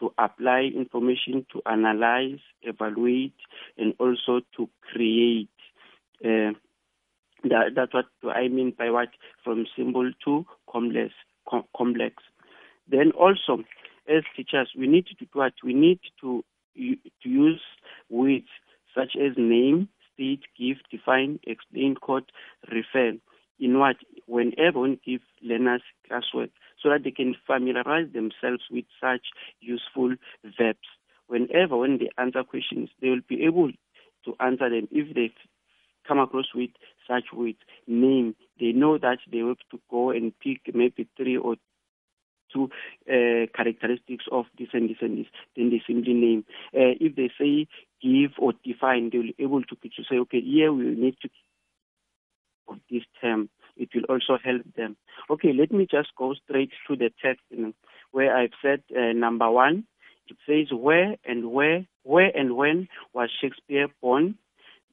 to 0.00 0.12
apply 0.18 0.70
information, 0.74 1.46
to 1.52 1.60
analyze, 1.66 2.38
evaluate, 2.62 3.34
and 3.76 3.94
also 3.98 4.40
to 4.56 4.68
create. 4.92 5.48
Uh, 6.24 6.52
that, 7.44 7.72
that's 7.76 7.92
what 7.92 8.06
I 8.34 8.48
mean 8.48 8.72
by 8.76 8.90
what 8.90 9.08
from 9.42 9.66
simple 9.76 10.10
to 10.24 10.46
complex. 10.70 11.12
Com- 11.48 11.64
complex. 11.76 12.22
Then 12.88 13.12
also, 13.12 13.64
as 14.08 14.22
teachers, 14.36 14.70
we 14.78 14.86
need 14.86 15.06
to 15.06 15.14
do 15.14 15.26
what 15.32 15.52
we 15.62 15.74
need 15.74 16.00
to 16.20 16.44
to 16.76 17.28
use 17.28 17.60
words 18.08 18.46
such 18.94 19.16
as 19.16 19.32
name, 19.36 19.88
state, 20.14 20.42
give, 20.58 20.78
define, 20.90 21.40
explain, 21.44 21.96
quote, 21.96 22.30
refer. 22.70 23.12
In 23.60 23.78
what? 23.78 23.96
Whenever 24.26 24.80
we 24.80 25.00
give 25.04 25.20
learners 25.42 25.82
classwork 26.10 26.50
so 26.82 26.90
that 26.90 27.04
they 27.04 27.10
can 27.10 27.34
familiarize 27.46 28.12
themselves 28.12 28.62
with 28.70 28.84
such 29.00 29.26
useful 29.60 30.14
verbs. 30.44 30.88
Whenever 31.26 31.76
when 31.76 31.98
they 31.98 32.10
answer 32.18 32.42
questions, 32.42 32.90
they 33.00 33.08
will 33.08 33.22
be 33.28 33.44
able 33.44 33.70
to 34.24 34.34
answer 34.40 34.68
them 34.68 34.88
if 34.90 35.14
they 35.14 35.32
come 36.06 36.18
across 36.18 36.46
with 36.54 36.70
such 37.08 37.24
words. 37.34 37.58
Name, 37.86 38.34
they 38.60 38.72
know 38.72 38.98
that 38.98 39.18
they 39.30 39.38
have 39.38 39.58
to 39.70 39.80
go 39.90 40.10
and 40.10 40.32
pick 40.40 40.74
maybe 40.74 41.08
three 41.16 41.36
or 41.36 41.56
two 42.54 42.70
uh, 43.10 43.46
characteristics 43.54 44.24
of 44.30 44.46
this 44.58 44.68
and 44.72 44.88
this 44.88 44.98
and 45.00 45.18
this, 45.18 45.26
then 45.56 45.70
they 45.70 45.82
simply 45.86 46.14
name. 46.14 46.44
Uh, 46.74 46.94
if 47.00 47.16
they 47.16 47.30
say 47.38 47.66
give 48.02 48.30
or 48.38 48.52
define, 48.64 49.10
they 49.10 49.18
will 49.18 49.32
be 49.36 49.44
able 49.44 49.62
to, 49.62 49.74
to 49.76 50.02
say, 50.08 50.16
okay, 50.16 50.40
here 50.40 50.72
we 50.72 50.84
need 50.84 51.16
to 51.22 51.28
of 52.68 52.78
this 52.90 53.02
term. 53.20 53.48
It 53.76 53.90
will 53.94 54.04
also 54.08 54.38
help 54.42 54.62
them. 54.76 54.96
Okay, 55.30 55.52
let 55.52 55.72
me 55.72 55.86
just 55.90 56.10
go 56.16 56.34
straight 56.44 56.70
to 56.88 56.96
the 56.96 57.10
text 57.22 57.42
where 58.12 58.36
I've 58.36 58.52
said 58.62 58.82
uh, 58.96 59.12
number 59.12 59.50
one. 59.50 59.84
It 60.28 60.36
says 60.46 60.76
where 60.76 61.16
and 61.24 61.50
where, 61.52 61.86
where 62.02 62.30
and 62.34 62.56
when 62.56 62.88
was 63.12 63.30
Shakespeare 63.40 63.88
born? 64.00 64.36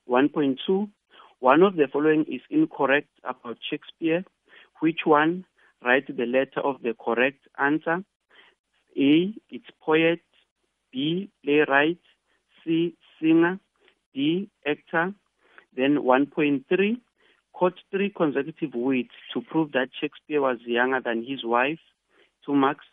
1.2. 0.10 0.90
One 1.40 1.64
of 1.64 1.76
the 1.76 1.88
following 1.92 2.26
is 2.28 2.42
incorrect 2.50 3.08
about 3.24 3.58
Shakespeare. 3.70 4.26
Which 4.80 5.02
one? 5.06 5.46
Write 5.84 6.16
the 6.16 6.26
letter 6.26 6.60
of 6.64 6.82
the 6.82 6.94
correct 6.94 7.48
answer. 7.58 8.04
A, 8.98 9.34
it's 9.50 9.66
poet. 9.82 10.22
B, 10.92 11.30
playwright. 11.44 12.00
C, 12.64 12.96
singer. 13.20 13.60
D, 14.14 14.50
actor. 14.66 15.14
Then 15.76 16.00
1.3, 16.00 16.98
quote 17.54 17.80
three 17.92 18.10
consecutive 18.16 18.74
words 18.74 19.10
to 19.34 19.42
prove 19.42 19.72
that 19.72 19.90
Shakespeare 20.00 20.42
was 20.42 20.58
younger 20.66 21.00
than 21.00 21.26
his 21.26 21.44
wife. 21.44 21.80
Two 22.46 22.56
marks. 22.56 22.86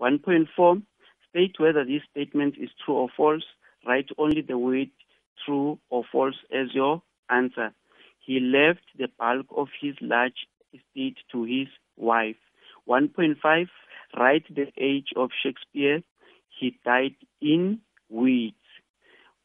1.4, 0.00 0.82
state 1.30 1.54
whether 1.58 1.84
this 1.84 2.02
statement 2.10 2.56
is 2.58 2.70
true 2.84 2.94
or 2.94 3.08
false. 3.16 3.44
Write 3.86 4.08
only 4.18 4.40
the 4.40 4.58
word 4.58 4.90
true 5.44 5.78
or 5.90 6.04
false 6.10 6.34
as 6.52 6.74
your 6.74 7.02
answer. 7.30 7.72
He 8.18 8.40
left 8.40 8.82
the 8.98 9.08
bulk 9.18 9.46
of 9.56 9.68
his 9.80 9.94
large 10.00 10.46
estate 10.74 11.18
to 11.32 11.44
his 11.44 11.68
wife. 11.96 12.36
1.5, 12.88 13.66
write 14.18 14.44
the 14.54 14.66
age 14.78 15.08
of 15.16 15.30
Shakespeare. 15.42 16.02
He 16.58 16.78
died 16.84 17.16
in 17.40 17.80
weeds. 18.08 18.56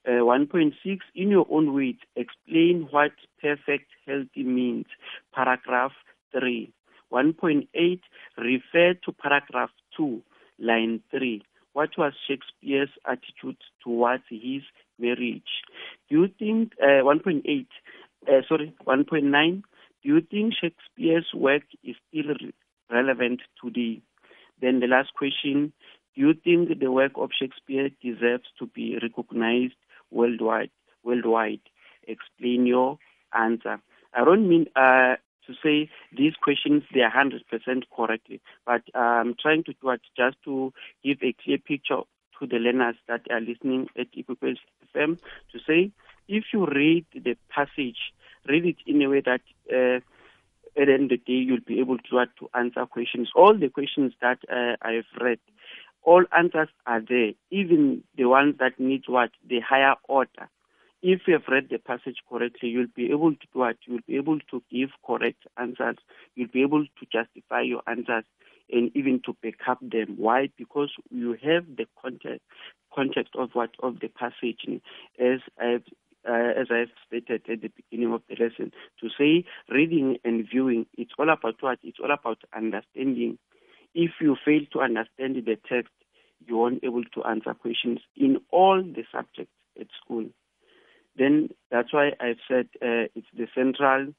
Uh, 0.08 0.24
1.6, 0.24 0.74
in 1.16 1.30
your 1.30 1.46
own 1.50 1.74
words, 1.74 2.00
explain 2.16 2.88
what 2.92 3.12
perfect 3.42 3.90
healthy 4.06 4.44
means. 4.44 4.86
Paragraph 5.34 5.92
3. 6.32 6.72
1.8, 7.12 8.00
refer 8.38 8.94
to 9.06 9.12
paragraph 9.12 9.72
2, 9.98 10.22
line 10.60 11.02
3. 11.12 11.42
What 11.74 11.90
was 11.98 12.14
Shakespeare's 12.28 12.90
attitude 13.06 13.58
towards 13.84 14.24
his 14.30 14.62
marriage? 15.00 15.64
Do 16.10 16.22
you 16.22 16.28
think, 16.40 16.74
uh, 16.82 17.04
1.8, 17.04 17.68
uh, 18.28 18.42
sorry, 18.48 18.74
1.9, 18.86 19.64
do 20.04 20.10
you 20.10 20.22
think 20.22 20.54
Shakespeare's 20.54 21.28
work 21.34 21.64
is 21.84 21.96
still 22.08 22.34
re- 22.40 22.54
relevant 22.92 23.42
today? 23.64 24.02
Then 24.62 24.80
the 24.80 24.88
last 24.88 25.14
question, 25.14 25.74
do 26.16 26.22
you 26.22 26.34
think 26.34 26.80
the 26.80 26.92
work 26.92 27.14
of 27.16 27.32
Shakespeare 27.38 27.90
deserves 28.02 28.46
to 28.60 28.68
be 28.68 28.98
recognized 29.02 29.76
worldwide? 30.12 30.72
Worldwide, 31.04 31.62
explain 32.08 32.66
your 32.66 32.98
answer. 33.34 33.80
I 34.14 34.26
don't 34.26 34.50
mean 34.50 34.68
uh, 34.76 35.16
to 35.48 35.54
say 35.64 35.90
these 36.16 36.34
questions 36.42 36.84
they 36.94 37.02
are 37.02 37.10
hundred 37.10 37.44
percent 37.48 37.86
correctly, 37.96 38.42
but 38.66 38.82
I'm 38.94 39.36
trying 39.40 39.64
to 39.66 39.74
do 39.82 39.90
it 39.92 40.02
just 40.18 40.38
to 40.46 40.74
give 41.04 41.18
a 41.22 41.34
clear 41.44 41.58
picture 41.58 42.02
to 42.40 42.48
the 42.48 42.58
learners 42.58 42.96
that 43.08 43.22
are 43.30 43.42
listening 43.42 43.88
at 43.98 44.08
Ikwekwezi 44.14 44.60
FM 44.96 45.20
to 45.52 45.60
say 45.66 45.92
if 46.28 46.46
you 46.54 46.66
read 46.66 47.06
the 47.14 47.36
passage, 47.50 48.14
read 48.50 48.66
it 48.66 48.78
in 48.86 49.02
a 49.02 49.10
way 49.10 49.22
that 49.22 49.42
uh, 49.72 50.00
at 50.80 50.88
the 50.88 50.94
end 50.94 51.04
of 51.04 51.10
the 51.10 51.18
day 51.18 51.34
you'll 51.34 51.60
be 51.66 51.80
able 51.80 51.98
to, 51.98 52.20
uh, 52.20 52.26
to 52.40 52.50
answer 52.54 52.86
questions. 52.86 53.30
All 53.36 53.58
the 53.58 53.70
questions 53.70 54.14
that 54.22 54.40
uh, 54.52 54.76
I've 54.82 55.06
read, 55.22 55.40
all 56.04 56.24
answers 56.36 56.70
are 56.86 57.02
there, 57.08 57.32
even 57.52 58.04
the 58.18 58.26
ones 58.26 58.56
that 58.60 58.80
need 58.80 59.04
what 59.08 59.32
the 59.48 59.60
higher 59.60 59.96
order. 60.08 60.50
If 61.02 61.22
you 61.28 61.34
have 61.34 61.48
read 61.48 61.70
the 61.70 61.78
passage 61.78 62.18
correctly, 62.30 62.70
you'll 62.70 62.88
be 62.94 63.12
able 63.12 63.32
to 63.32 63.48
do 63.54 63.60
what 63.60 63.78
you'll 63.86 64.00
be 64.06 64.18
able 64.18 64.40
to 64.52 64.62
give 64.70 64.90
correct 65.06 65.46
answers. 65.58 65.96
You'll 66.36 66.50
be 66.50 66.62
able 66.62 66.84
to 66.84 67.06
justify 67.12 67.62
your 67.62 67.82
answers 67.88 68.26
and 68.72 68.92
even 68.96 69.22
to 69.26 69.36
back 69.42 69.56
up 69.68 69.80
them. 69.82 70.16
Why? 70.18 70.50
Because 70.58 70.92
you 71.10 71.38
have 71.42 71.66
the 71.76 71.86
context 72.02 72.42
context 72.94 73.34
of 73.36 73.52
what 73.54 73.70
of 73.82 74.00
the 74.00 74.10
passage 74.10 74.66
as 75.20 75.40
I've 75.60 75.84
uh, 76.28 76.52
as 76.60 76.68
I've 76.72 76.92
stated 77.08 77.44
at 77.50 77.62
the 77.62 77.72
beginning 77.76 78.14
of 78.14 78.22
the 78.30 78.36
lesson, 78.36 78.72
to 79.02 79.10
say 79.18 79.46
reading 79.70 80.18
and 80.24 80.48
viewing, 80.50 80.86
it's 80.98 81.12
all 81.18 81.30
about 81.30 81.56
what? 81.62 81.80
It's 81.84 82.00
all 82.02 82.12
about 82.12 82.40
understanding. 82.56 83.38
If 83.94 84.12
you 84.22 84.36
fail 84.44 84.62
to 84.74 84.82
understand 84.82 85.36
the 85.36 85.58
text, 85.68 85.92
you 86.46 86.58
won't 86.58 86.84
able 86.84 87.04
to 87.04 87.24
answer 87.24 87.54
questions 87.54 88.00
in 88.16 88.38
all 88.52 88.82
the 88.82 89.04
subjects 89.12 89.54
at 89.80 89.88
school. 90.04 90.26
Then 91.18 91.50
that's 91.70 91.92
why 91.94 92.14
I've 92.20 92.40
said 92.48 92.70
uh, 92.82 93.12
it's 93.16 93.28
the 93.36 93.48
central 93.54 94.14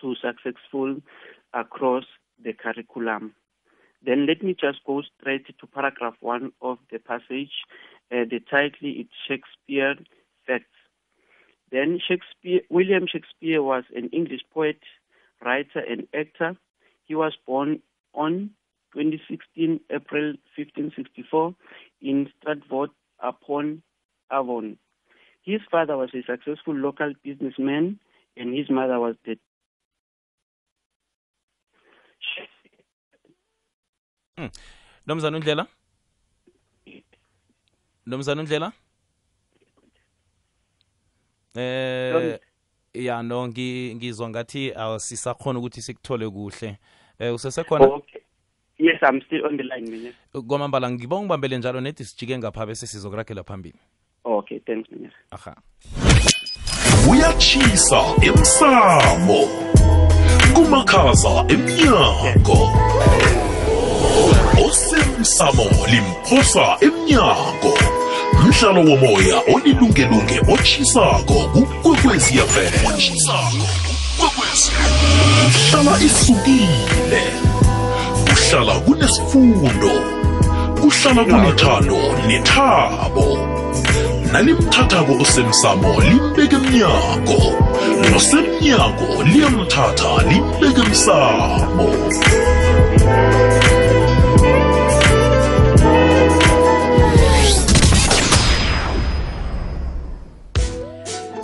to 0.00 0.14
successful 0.14 0.96
across 1.52 2.04
the 2.42 2.52
curriculum. 2.52 3.34
Then 4.04 4.26
let 4.26 4.42
me 4.42 4.54
just 4.58 4.84
go 4.86 5.02
straight 5.02 5.46
to 5.58 5.66
paragraph 5.66 6.14
one 6.20 6.52
of 6.62 6.78
the 6.92 6.98
passage. 6.98 7.50
Uh, 8.12 8.24
the 8.30 8.40
title 8.48 8.88
is 8.88 9.06
Shakespeare 9.26 9.96
Facts. 10.46 10.77
Then 11.70 12.00
Shakespeare, 12.06 12.60
William 12.70 13.06
Shakespeare 13.06 13.62
was 13.62 13.84
an 13.94 14.08
English 14.08 14.40
poet, 14.52 14.80
writer, 15.44 15.80
and 15.80 16.08
actor. 16.14 16.56
He 17.04 17.14
was 17.14 17.34
born 17.46 17.82
on 18.14 18.50
2016 18.94 19.80
April 19.90 20.34
1564 20.56 21.54
in 22.00 22.30
Stratford 22.38 22.90
upon 23.20 23.82
Avon. 24.32 24.78
His 25.42 25.60
father 25.70 25.96
was 25.96 26.10
a 26.14 26.22
successful 26.22 26.74
local 26.74 27.12
businessman, 27.22 27.98
and 28.36 28.54
his 28.56 28.70
mother 28.70 28.98
was 28.98 29.16
the 29.24 29.38
undlela 35.08 35.66
nomzana 38.06 38.40
undlela 38.42 38.72
eh 41.56 42.12
Sorry. 42.12 42.38
ya 42.94 43.22
no 43.22 43.46
ngi- 43.46 43.94
ngizwa 43.96 44.28
ngathi 44.30 44.72
awusisakhona 44.74 45.58
ukuthi 45.58 45.82
sikuthole 45.82 46.30
kuhle 46.30 46.78
eh 47.18 47.34
usesekhona 47.34 47.84
Okay. 47.86 48.20
Yes, 48.80 49.02
I'm 49.02 49.20
still 49.26 49.44
on 49.46 49.56
the 49.56 49.62
line, 49.64 49.90
Meneer. 49.90 50.12
kwamambala 50.46 50.90
ngiba 50.90 51.16
ungibambele 51.16 51.58
njalo 51.58 51.80
nedi 51.80 52.04
sijike 52.04 52.38
ngapha 52.38 52.66
bese 52.66 52.86
sizokuragela 52.86 53.44
phambili 53.44 53.78
Okay, 54.24 54.58
thanks, 54.58 54.90
Meneer. 54.92 55.12
aha 55.30 55.56
kuyatshisa 57.08 58.02
emsamo 58.22 59.48
kumakhaza 60.54 61.44
emnyango 61.48 62.58
osemsamo 64.66 65.64
limphosa 65.90 66.76
emnyango 66.80 67.78
mdlalo 68.46 68.80
womoya 68.90 69.42
olilungelunge 69.54 70.40
otshisako 70.52 71.34
kukwekwezi 71.52 72.38
fm 72.38 72.88
uhlala 75.48 75.98
isukile. 76.02 77.22
Uhlala 78.32 78.80
kunesifundo. 78.80 79.90
Kuhlala 80.80 81.24
kunethando 81.24 81.98
nethabo. 82.26 83.38
Nalimthathako 84.32 85.12
osemsamo 85.22 86.00
limbeke 86.00 86.56
emnyango 86.56 87.40
nosemnyango 88.12 89.22
liyamthatha 89.24 90.22
limbeke 90.28 90.80
emsamo 90.80 91.88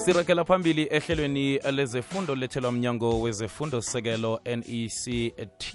sirakela 0.04 0.44
phambili 0.44 0.88
ehlelweni 0.90 1.58
lezefundo 1.58 2.34
lethelwa 2.34 2.72
mnyango 2.72 3.20
wezefundo 3.20 3.82
sekelo 3.82 4.40
nect 4.44 5.74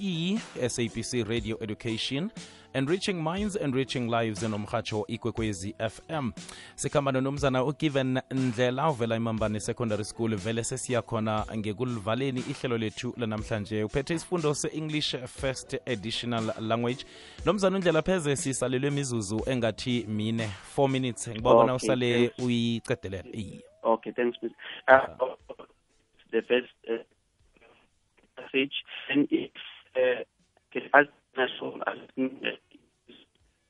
sabc 0.68 1.14
radio 1.28 1.58
education 1.62 2.32
enriching 2.74 3.14
minds 3.14 3.56
enriching 3.56 4.10
lives 4.10 4.44
enomrhatsho 4.44 5.06
ikwekwezi 5.08 5.76
fm 5.90 6.32
sikhamba 6.76 7.12
nonomzana 7.12 7.64
ugiven 7.64 8.20
ndlela 8.32 8.90
uvela 8.90 9.16
imambane 9.16 9.60
secondary 9.60 10.06
school. 10.06 10.36
Vele 10.36 10.64
sesiya 10.64 11.02
khona 11.02 11.46
ngekulivaleni 11.58 12.44
ihlelo 12.50 12.78
lethu 12.78 13.14
lanamhlanje. 13.18 13.84
Uphethe 13.84 14.14
isifundo 14.16 14.54
se-english 14.54 15.16
first 15.28 15.78
additional 15.86 16.54
language. 16.60 17.06
Nomzana 17.46 17.76
undlela 17.76 18.02
pheze 18.02 18.36
sisalelwe 18.36 18.92
mizuzu 18.92 19.42
engathi 19.46 20.06
mine 20.08 20.50
4 20.78 20.90
minutes. 20.90 21.28
Ngibabona 21.28 21.74
Okay, 21.74 21.88
usale 21.88 22.32
uyicedelela 22.38 23.30
iye 23.34 23.69
Okay, 24.00 24.12
thanks, 24.16 24.38
Miss. 24.42 24.52
Uh, 24.88 25.08
the 26.32 26.42
first 26.42 26.72
uh, 26.90 27.04
message, 28.42 28.74
and 29.10 29.28
if 29.32 29.52
uh, 29.96 30.24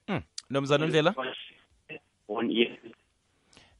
Mm. 0.08 0.22
nomzana 0.50 0.86
undlela 0.86 1.16
one 2.28 2.52
year. 2.52 2.78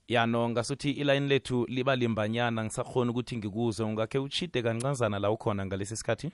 yano 0.08 0.50
ngasuthi 0.50 0.92
ilayini 0.92 1.28
lethu 1.28 1.66
liba 1.70 1.96
limbanyana 1.96 2.64
ngisakhona 2.64 3.12
ukuthi 3.12 3.38
ngikuze 3.38 3.84
ungakhe 3.84 4.18
uchide 4.20 4.62
kancanzana 4.62 5.20
la 5.20 5.32
ukhona 5.32 5.66
ngalesi 5.66 5.96
sikhathi 5.98 6.32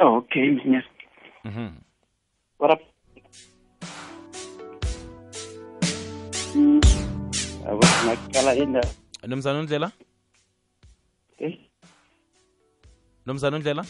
Oh, 0.00 0.16
okay, 0.16 0.56
yes. 0.64 0.84
Mhm. 1.44 1.70
What 2.58 2.70
up? 2.72 2.80
I 7.66 7.72
was 7.74 8.04
my 8.06 8.16
color 8.32 8.52
in 8.62 8.72
the 8.72 8.82
nomzana 9.28 9.60
undlela? 9.60 9.92
Okay. 11.34 11.58
nomzana 13.26 13.56
undlela? 13.56 13.84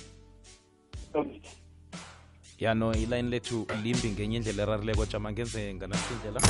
Ya 2.58 2.74
no 2.74 2.92
ilayini 2.92 3.30
lethu 3.30 3.66
limbi 3.82 4.10
ngenye 4.10 4.36
indlela 4.36 4.62
erarileko 4.62 5.06
jama 5.06 5.32
ngenze 5.32 5.74
nganasindlela 5.74 6.40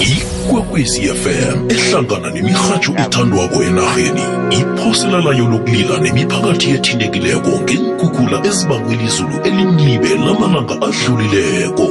ikwekwezi 0.00 1.00
fm 1.22 1.70
ehlangana 1.70 2.30
nemirhatsho 2.30 2.92
ethandwako 3.02 3.62
enarheni 3.62 4.24
iphosela 4.58 5.18
layo 5.20 5.44
lokulila 5.52 5.98
nemiphakathi 5.98 6.70
ethintekileko 6.76 7.52
ngeenkhukhula 7.62 8.46
ezibangwe 8.48 8.94
lizulu 8.96 9.36
elimlibe 9.48 10.10
lamalanga 10.24 10.74
adlulileko 10.86 11.86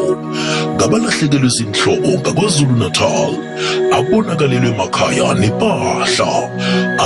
ngabalahlekelwe 0.80 1.50
zinhloko 1.58 2.12
ngakwazulu-natal 2.24 3.32
abonakalelwe 3.98 4.72
makhaya 4.80 5.36
nepahla 5.36 6.32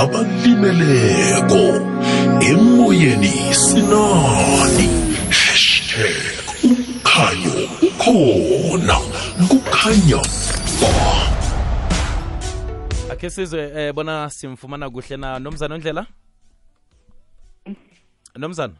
abalimeleko 0.00 1.64
emoyeni 2.50 3.34
sinani 3.50 4.86
hashtag 5.26 6.46
umkhanyo 6.62 7.54
ukhona 7.82 8.96
kukhanya 9.50 10.22
ba 10.78 10.94
akhe 13.10 13.26
sizwe 13.30 13.62
eh, 13.74 13.90
bona 13.90 14.30
simfumana 14.30 14.86
kuhle 14.90 15.16
na. 15.18 15.38
Nomzana 15.38 15.74
ondlela? 15.74 16.06
Nomzana? 18.38 18.74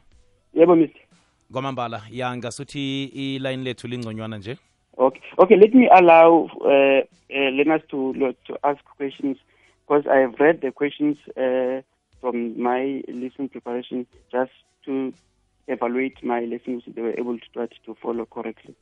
Yebo, 0.54 0.76
Miss. 0.76 0.90
kwamambala 1.52 2.02
ya 2.11 2.37
ngasuthi 2.37 3.04
ilayini 3.04 3.64
lethu 3.64 3.88
lingconywana 3.88 4.38
nje 4.38 4.59
Okay. 4.98 5.20
Okay. 5.38 5.57
Let 5.57 5.74
me 5.74 5.88
allow 5.88 6.48
uh, 6.61 7.00
uh, 7.35 7.50
learners 7.50 7.83
to 7.90 8.35
to 8.46 8.59
ask 8.64 8.85
questions 8.96 9.38
because 9.87 10.07
I 10.07 10.18
have 10.18 10.35
read 10.38 10.61
the 10.61 10.70
questions 10.70 11.16
uh, 11.37 11.83
from 12.20 12.61
my 12.61 13.02
lesson 13.09 13.48
preparation 13.48 14.07
just 14.30 14.52
to 14.87 15.12
evaluate 15.68 16.22
my 16.22 16.40
lessons. 16.40 16.83
They 16.87 17.02
were 17.02 17.18
able 17.18 17.38
to 17.38 17.44
try 17.52 17.66
to 17.87 17.94
follow 18.02 18.26
correctly. 18.26 18.74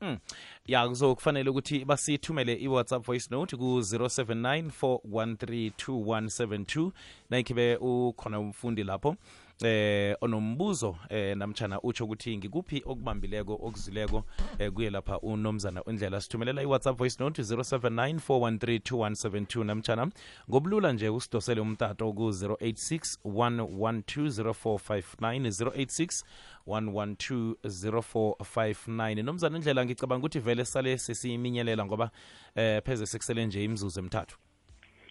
Mm. 0.00 0.18
ya 0.66 0.88
kuzokufanele 0.88 1.50
ukuthi 1.50 1.84
basithumele 1.84 2.54
i-whatsapp 2.54 3.06
voice 3.06 3.28
note 3.30 3.56
ku-079 3.56 4.70
4132172 4.82 6.90
nayikhibe 7.30 7.76
ukhona 7.76 8.40
umfundi 8.40 8.84
lapho 8.84 9.16
eh 9.64 10.16
onombuzo 10.20 10.96
eh 11.08 11.36
namtshana 11.36 11.82
utsho 11.82 12.04
ukuthi 12.04 12.36
ngikuphi 12.36 12.82
okubambileko 12.86 13.52
okuzileko 13.52 14.24
eh 14.58 14.72
kuye 14.72 14.90
lapha 14.90 15.20
unomzana 15.20 15.84
undlela 15.84 16.20
sithumelela 16.20 16.62
i-whatsapp 16.62 16.98
voice 16.98 17.16
note 17.20 17.42
079 17.42 18.14
4132172 18.28 19.64
namtshana 19.64 20.10
ngobulula 20.50 20.92
nje 20.92 21.08
usidosele 21.08 21.60
umtato 21.60 22.12
ku-086 22.12 23.18
112 23.24 26.24
086 26.66 26.66
112 26.66 29.22
nomzana 29.22 29.56
indlela 29.56 29.84
ngicabanga 29.84 30.18
ukuthi 30.18 30.38
vele 30.38 30.64
sale 30.64 30.98
sesiyiminyelela 30.98 31.86
ngoba 31.86 32.10
eh 32.54 32.82
pheze 32.82 33.06
sekusele 33.06 33.46
nje 33.46 33.64
imzuzu 33.64 34.00
emithathu 34.00 34.38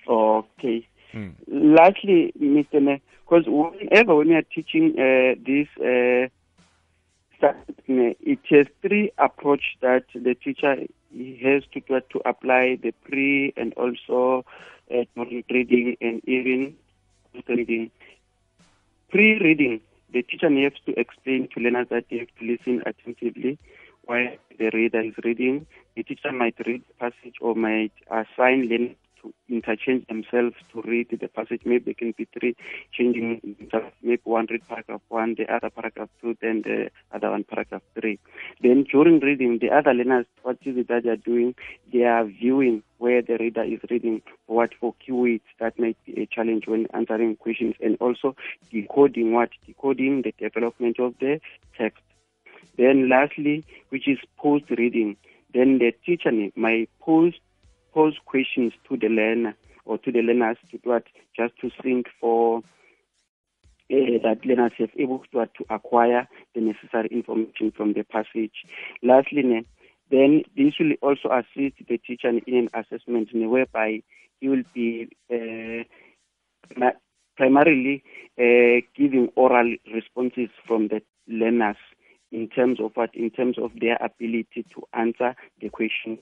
Okay. 0.07 0.87
Mm. 1.13 1.33
Lastly, 1.47 2.33
Mr. 2.39 3.01
Because 3.27 3.45
whenever 3.47 4.15
when 4.15 4.29
we 4.29 4.35
are 4.35 4.43
teaching 4.43 4.93
uh, 4.99 5.35
this 5.45 5.67
uh, 5.79 6.29
it 7.87 8.39
has 8.49 8.67
three 8.81 9.11
approach 9.17 9.77
that 9.81 10.05
the 10.13 10.35
teacher 10.35 10.75
has 11.43 11.63
to 11.73 11.79
try 11.81 11.99
to 12.11 12.21
apply 12.25 12.77
the 12.81 12.91
pre 13.03 13.53
and 13.57 13.73
also 13.73 14.45
uh, 14.91 15.03
during 15.15 15.43
reading 15.49 15.97
and 16.01 16.21
even 16.27 16.75
reading. 17.47 17.91
Pre-reading, 19.09 19.81
the 20.11 20.23
teacher 20.23 20.49
needs 20.49 20.75
to 20.85 20.99
explain 20.99 21.47
to 21.53 21.59
learners 21.61 21.87
that 21.89 22.05
they 22.09 22.17
have 22.17 22.27
to 22.39 22.45
listen 22.45 22.83
attentively 22.85 23.57
while 24.03 24.27
the 24.57 24.69
reader 24.73 25.01
is 25.01 25.13
reading. 25.23 25.65
The 25.95 26.03
teacher 26.03 26.31
might 26.31 26.55
read 26.65 26.83
the 26.87 26.93
passage 26.95 27.35
or 27.39 27.55
might 27.55 27.93
assign 28.09 28.67
learners 28.67 28.95
to 29.25 29.53
interchange 29.53 30.05
themselves 30.07 30.55
to 30.71 30.81
read 30.81 31.07
the 31.09 31.27
passage. 31.27 31.61
Maybe 31.65 31.85
they 31.85 31.93
can 31.93 32.13
be 32.17 32.27
three 32.37 32.55
changing. 32.91 33.55
Maybe 34.01 34.21
one 34.23 34.47
read 34.49 34.67
paragraph 34.67 35.01
one, 35.09 35.35
the 35.35 35.51
other 35.53 35.69
paragraph 35.69 36.09
two, 36.21 36.37
then 36.41 36.61
the 36.63 36.89
other 37.11 37.31
one 37.31 37.43
paragraph 37.43 37.81
three. 37.99 38.19
Then 38.61 38.83
during 38.83 39.19
reading, 39.19 39.59
the 39.59 39.71
other 39.71 39.93
learners, 39.93 40.25
what 40.43 40.57
is 40.63 40.77
it 40.77 40.87
that 40.87 41.03
they 41.03 41.09
are 41.09 41.15
doing? 41.15 41.55
They 41.91 42.03
are 42.03 42.25
viewing 42.25 42.83
where 42.97 43.21
the 43.21 43.37
reader 43.37 43.63
is 43.63 43.79
reading 43.89 44.21
what 44.47 44.71
for 44.79 44.93
keywords 45.05 45.41
that 45.59 45.77
might 45.77 45.97
be 46.05 46.21
a 46.21 46.25
challenge 46.25 46.67
when 46.67 46.87
answering 46.93 47.35
questions 47.35 47.75
and 47.81 47.97
also 47.99 48.35
decoding 48.71 49.33
what? 49.33 49.49
Decoding 49.65 50.21
the 50.21 50.33
development 50.37 50.99
of 50.99 51.15
the 51.19 51.39
text. 51.77 52.01
Then 52.77 53.09
lastly, 53.09 53.63
which 53.89 54.07
is 54.07 54.17
post 54.37 54.65
reading, 54.69 55.17
then 55.53 55.79
the 55.79 55.93
teacher 56.05 56.31
might 56.55 56.89
pose 56.99 57.33
pose 57.95 58.17
questions 58.25 58.73
to 58.87 58.97
the 58.97 59.07
learner 59.07 59.55
or 59.85 59.97
to 59.99 60.11
the 60.11 60.19
learners 60.19 60.57
to 60.69 60.77
what 60.83 61.05
just 61.35 61.53
to 61.61 61.71
think 61.81 62.07
for 62.19 62.57
uh, 63.91 64.17
that 64.23 64.39
learners 64.43 64.73
have 64.77 64.89
able 64.99 65.23
to, 65.31 65.45
to 65.57 65.65
acquire 65.69 66.27
the 66.53 66.61
necessary 66.61 67.07
information 67.11 67.71
from 67.75 67.93
the 67.93 68.03
passage. 68.03 68.65
Lastly, 69.01 69.65
Then 70.11 70.43
this 70.57 70.73
will 70.79 70.93
also 71.01 71.29
assist 71.29 71.77
the 71.87 71.97
teacher 71.97 72.29
in 72.29 72.43
an 72.47 72.69
assessment 72.73 73.29
whereby 73.33 74.01
he 74.39 74.49
will 74.49 74.63
be 74.73 75.07
uh, 75.31 75.83
primarily 77.37 78.03
uh, 78.37 78.81
giving 78.97 79.29
oral 79.35 79.75
responses 79.93 80.49
from 80.67 80.89
the 80.89 81.01
learners 81.27 81.77
in 82.31 82.49
terms 82.49 82.79
of 82.79 82.91
what 82.95 83.15
in 83.15 83.29
terms 83.29 83.57
of 83.57 83.71
their 83.79 83.97
ability 84.01 84.65
to 84.73 84.83
answer 84.93 85.35
the 85.61 85.69
question 85.69 86.19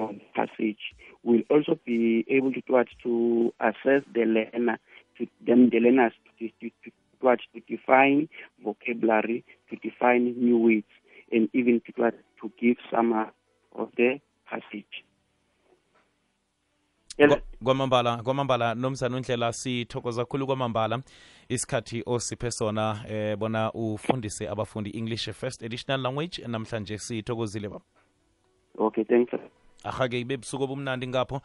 from 0.00 0.20
passage. 0.34 0.78
We'll 1.22 1.42
also 1.50 1.78
be 1.84 2.24
able 2.28 2.52
to 2.52 2.60
what 2.68 2.88
to 3.02 3.52
assess 3.60 4.02
the 4.14 4.24
learner 4.24 4.78
to 5.18 5.26
them 5.46 5.68
the 5.70 5.80
learners 5.80 6.12
to, 6.38 6.48
to, 6.60 6.70
to, 6.84 6.90
what 7.20 7.40
to 7.54 7.60
define 7.68 8.28
vocabulary, 8.64 9.44
to 9.68 9.76
define 9.76 10.34
new 10.38 10.58
words, 10.58 10.86
and 11.30 11.48
even 11.52 11.82
to 11.86 11.92
what 11.96 12.14
to 12.40 12.50
give 12.60 12.76
some 12.90 13.12
of 13.12 13.88
the 13.96 14.20
passage. 14.50 15.04
Kwamambala 17.64 18.22
kwamambala 18.22 18.74
nomzana 18.74 19.16
undlela 19.16 19.52
sithokoza 19.52 20.24
kakhulu 20.24 20.46
kwamambala 20.46 21.02
isikhathi 21.48 22.02
osiphe 22.06 22.50
sona 22.50 23.04
eh 23.08 23.36
bona 23.36 23.72
ufundise 23.72 24.48
abafundi 24.48 24.90
english 24.90 25.30
first 25.30 25.62
additional 25.62 26.00
language 26.00 26.42
namhlanje 26.48 26.98
sithokozile 26.98 27.68
baba 27.68 27.84
Okay, 28.78 29.04
thanks. 29.04 29.32
Ahake 29.84 30.20
ibe 30.20 30.36
busuku 30.36 30.64
obumnandi 30.64 31.06
ngapho. 31.08 31.40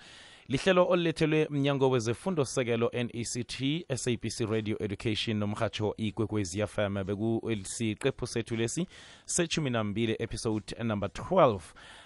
Lihlelo 0.48 0.88
olulethelwe 0.90 1.48
mnyango 1.50 1.90
wezefundo 1.90 2.46
sekelo 2.46 2.92
nect 2.94 3.64
sabc 3.96 4.40
radio 4.50 4.78
education 4.84 5.38
nomhatsho 5.38 5.94
ikwekwezi 5.98 6.68
fm 6.68 7.04
bekusiqephu 7.04 8.28
sethu 8.28 8.56
lesi 8.56 8.88
sechumi 9.26 9.70
nambili 9.70 10.16
episode 10.20 10.84
number 10.84 11.10
12 11.10 11.60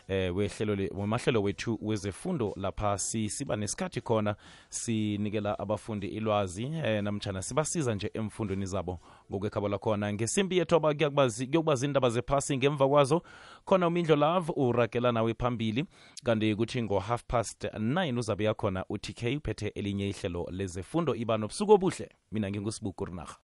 eh 0.09 0.35
wemahlelo 0.35 1.41
wethu 1.43 1.77
wezefundo 1.81 2.53
lapha 2.55 2.97
si- 2.97 3.29
siba 3.29 3.55
nesikhathi 3.55 4.01
khona 4.01 4.35
sinikela 4.69 5.59
abafundi 5.59 6.07
ilwazi 6.07 6.63
eh 6.63 7.03
namtshana 7.03 7.41
sibasiza 7.41 7.95
nje 7.95 8.11
emfundweni 8.13 8.65
zabo 8.65 8.99
ngokwekhabo 9.31 9.67
lakhona. 9.69 10.13
Ngesimbi 10.13 10.57
yethoba 10.57 10.93
kuyokuba 10.93 11.29
kuyokubazi 11.29 11.85
indaba 11.85 12.09
zephasi 12.09 12.57
ngemva 12.57 12.87
kwazo. 12.89 13.21
Khona 13.65 13.87
umindlo 13.87 14.15
love 14.15 14.53
uragela 14.55 15.11
nawe 15.11 15.33
phambili. 15.33 15.85
Kanti 16.23 16.55
kuthi 16.55 16.83
ngo-half 16.83 17.23
past 17.27 17.63
9 17.63 18.17
uzabe 18.19 18.43
yakhona 18.43 18.85
utk 18.89 19.23
uphethe 19.37 19.67
elinye 19.67 20.09
ihlelo 20.09 20.47
lezefundo. 20.51 21.15
Iba 21.15 21.37
nobusuku 21.37 21.71
obuhle. 21.71 22.09
Mina 22.31 22.49
ngingusibuku 22.51 23.05
rinarha 23.05 23.35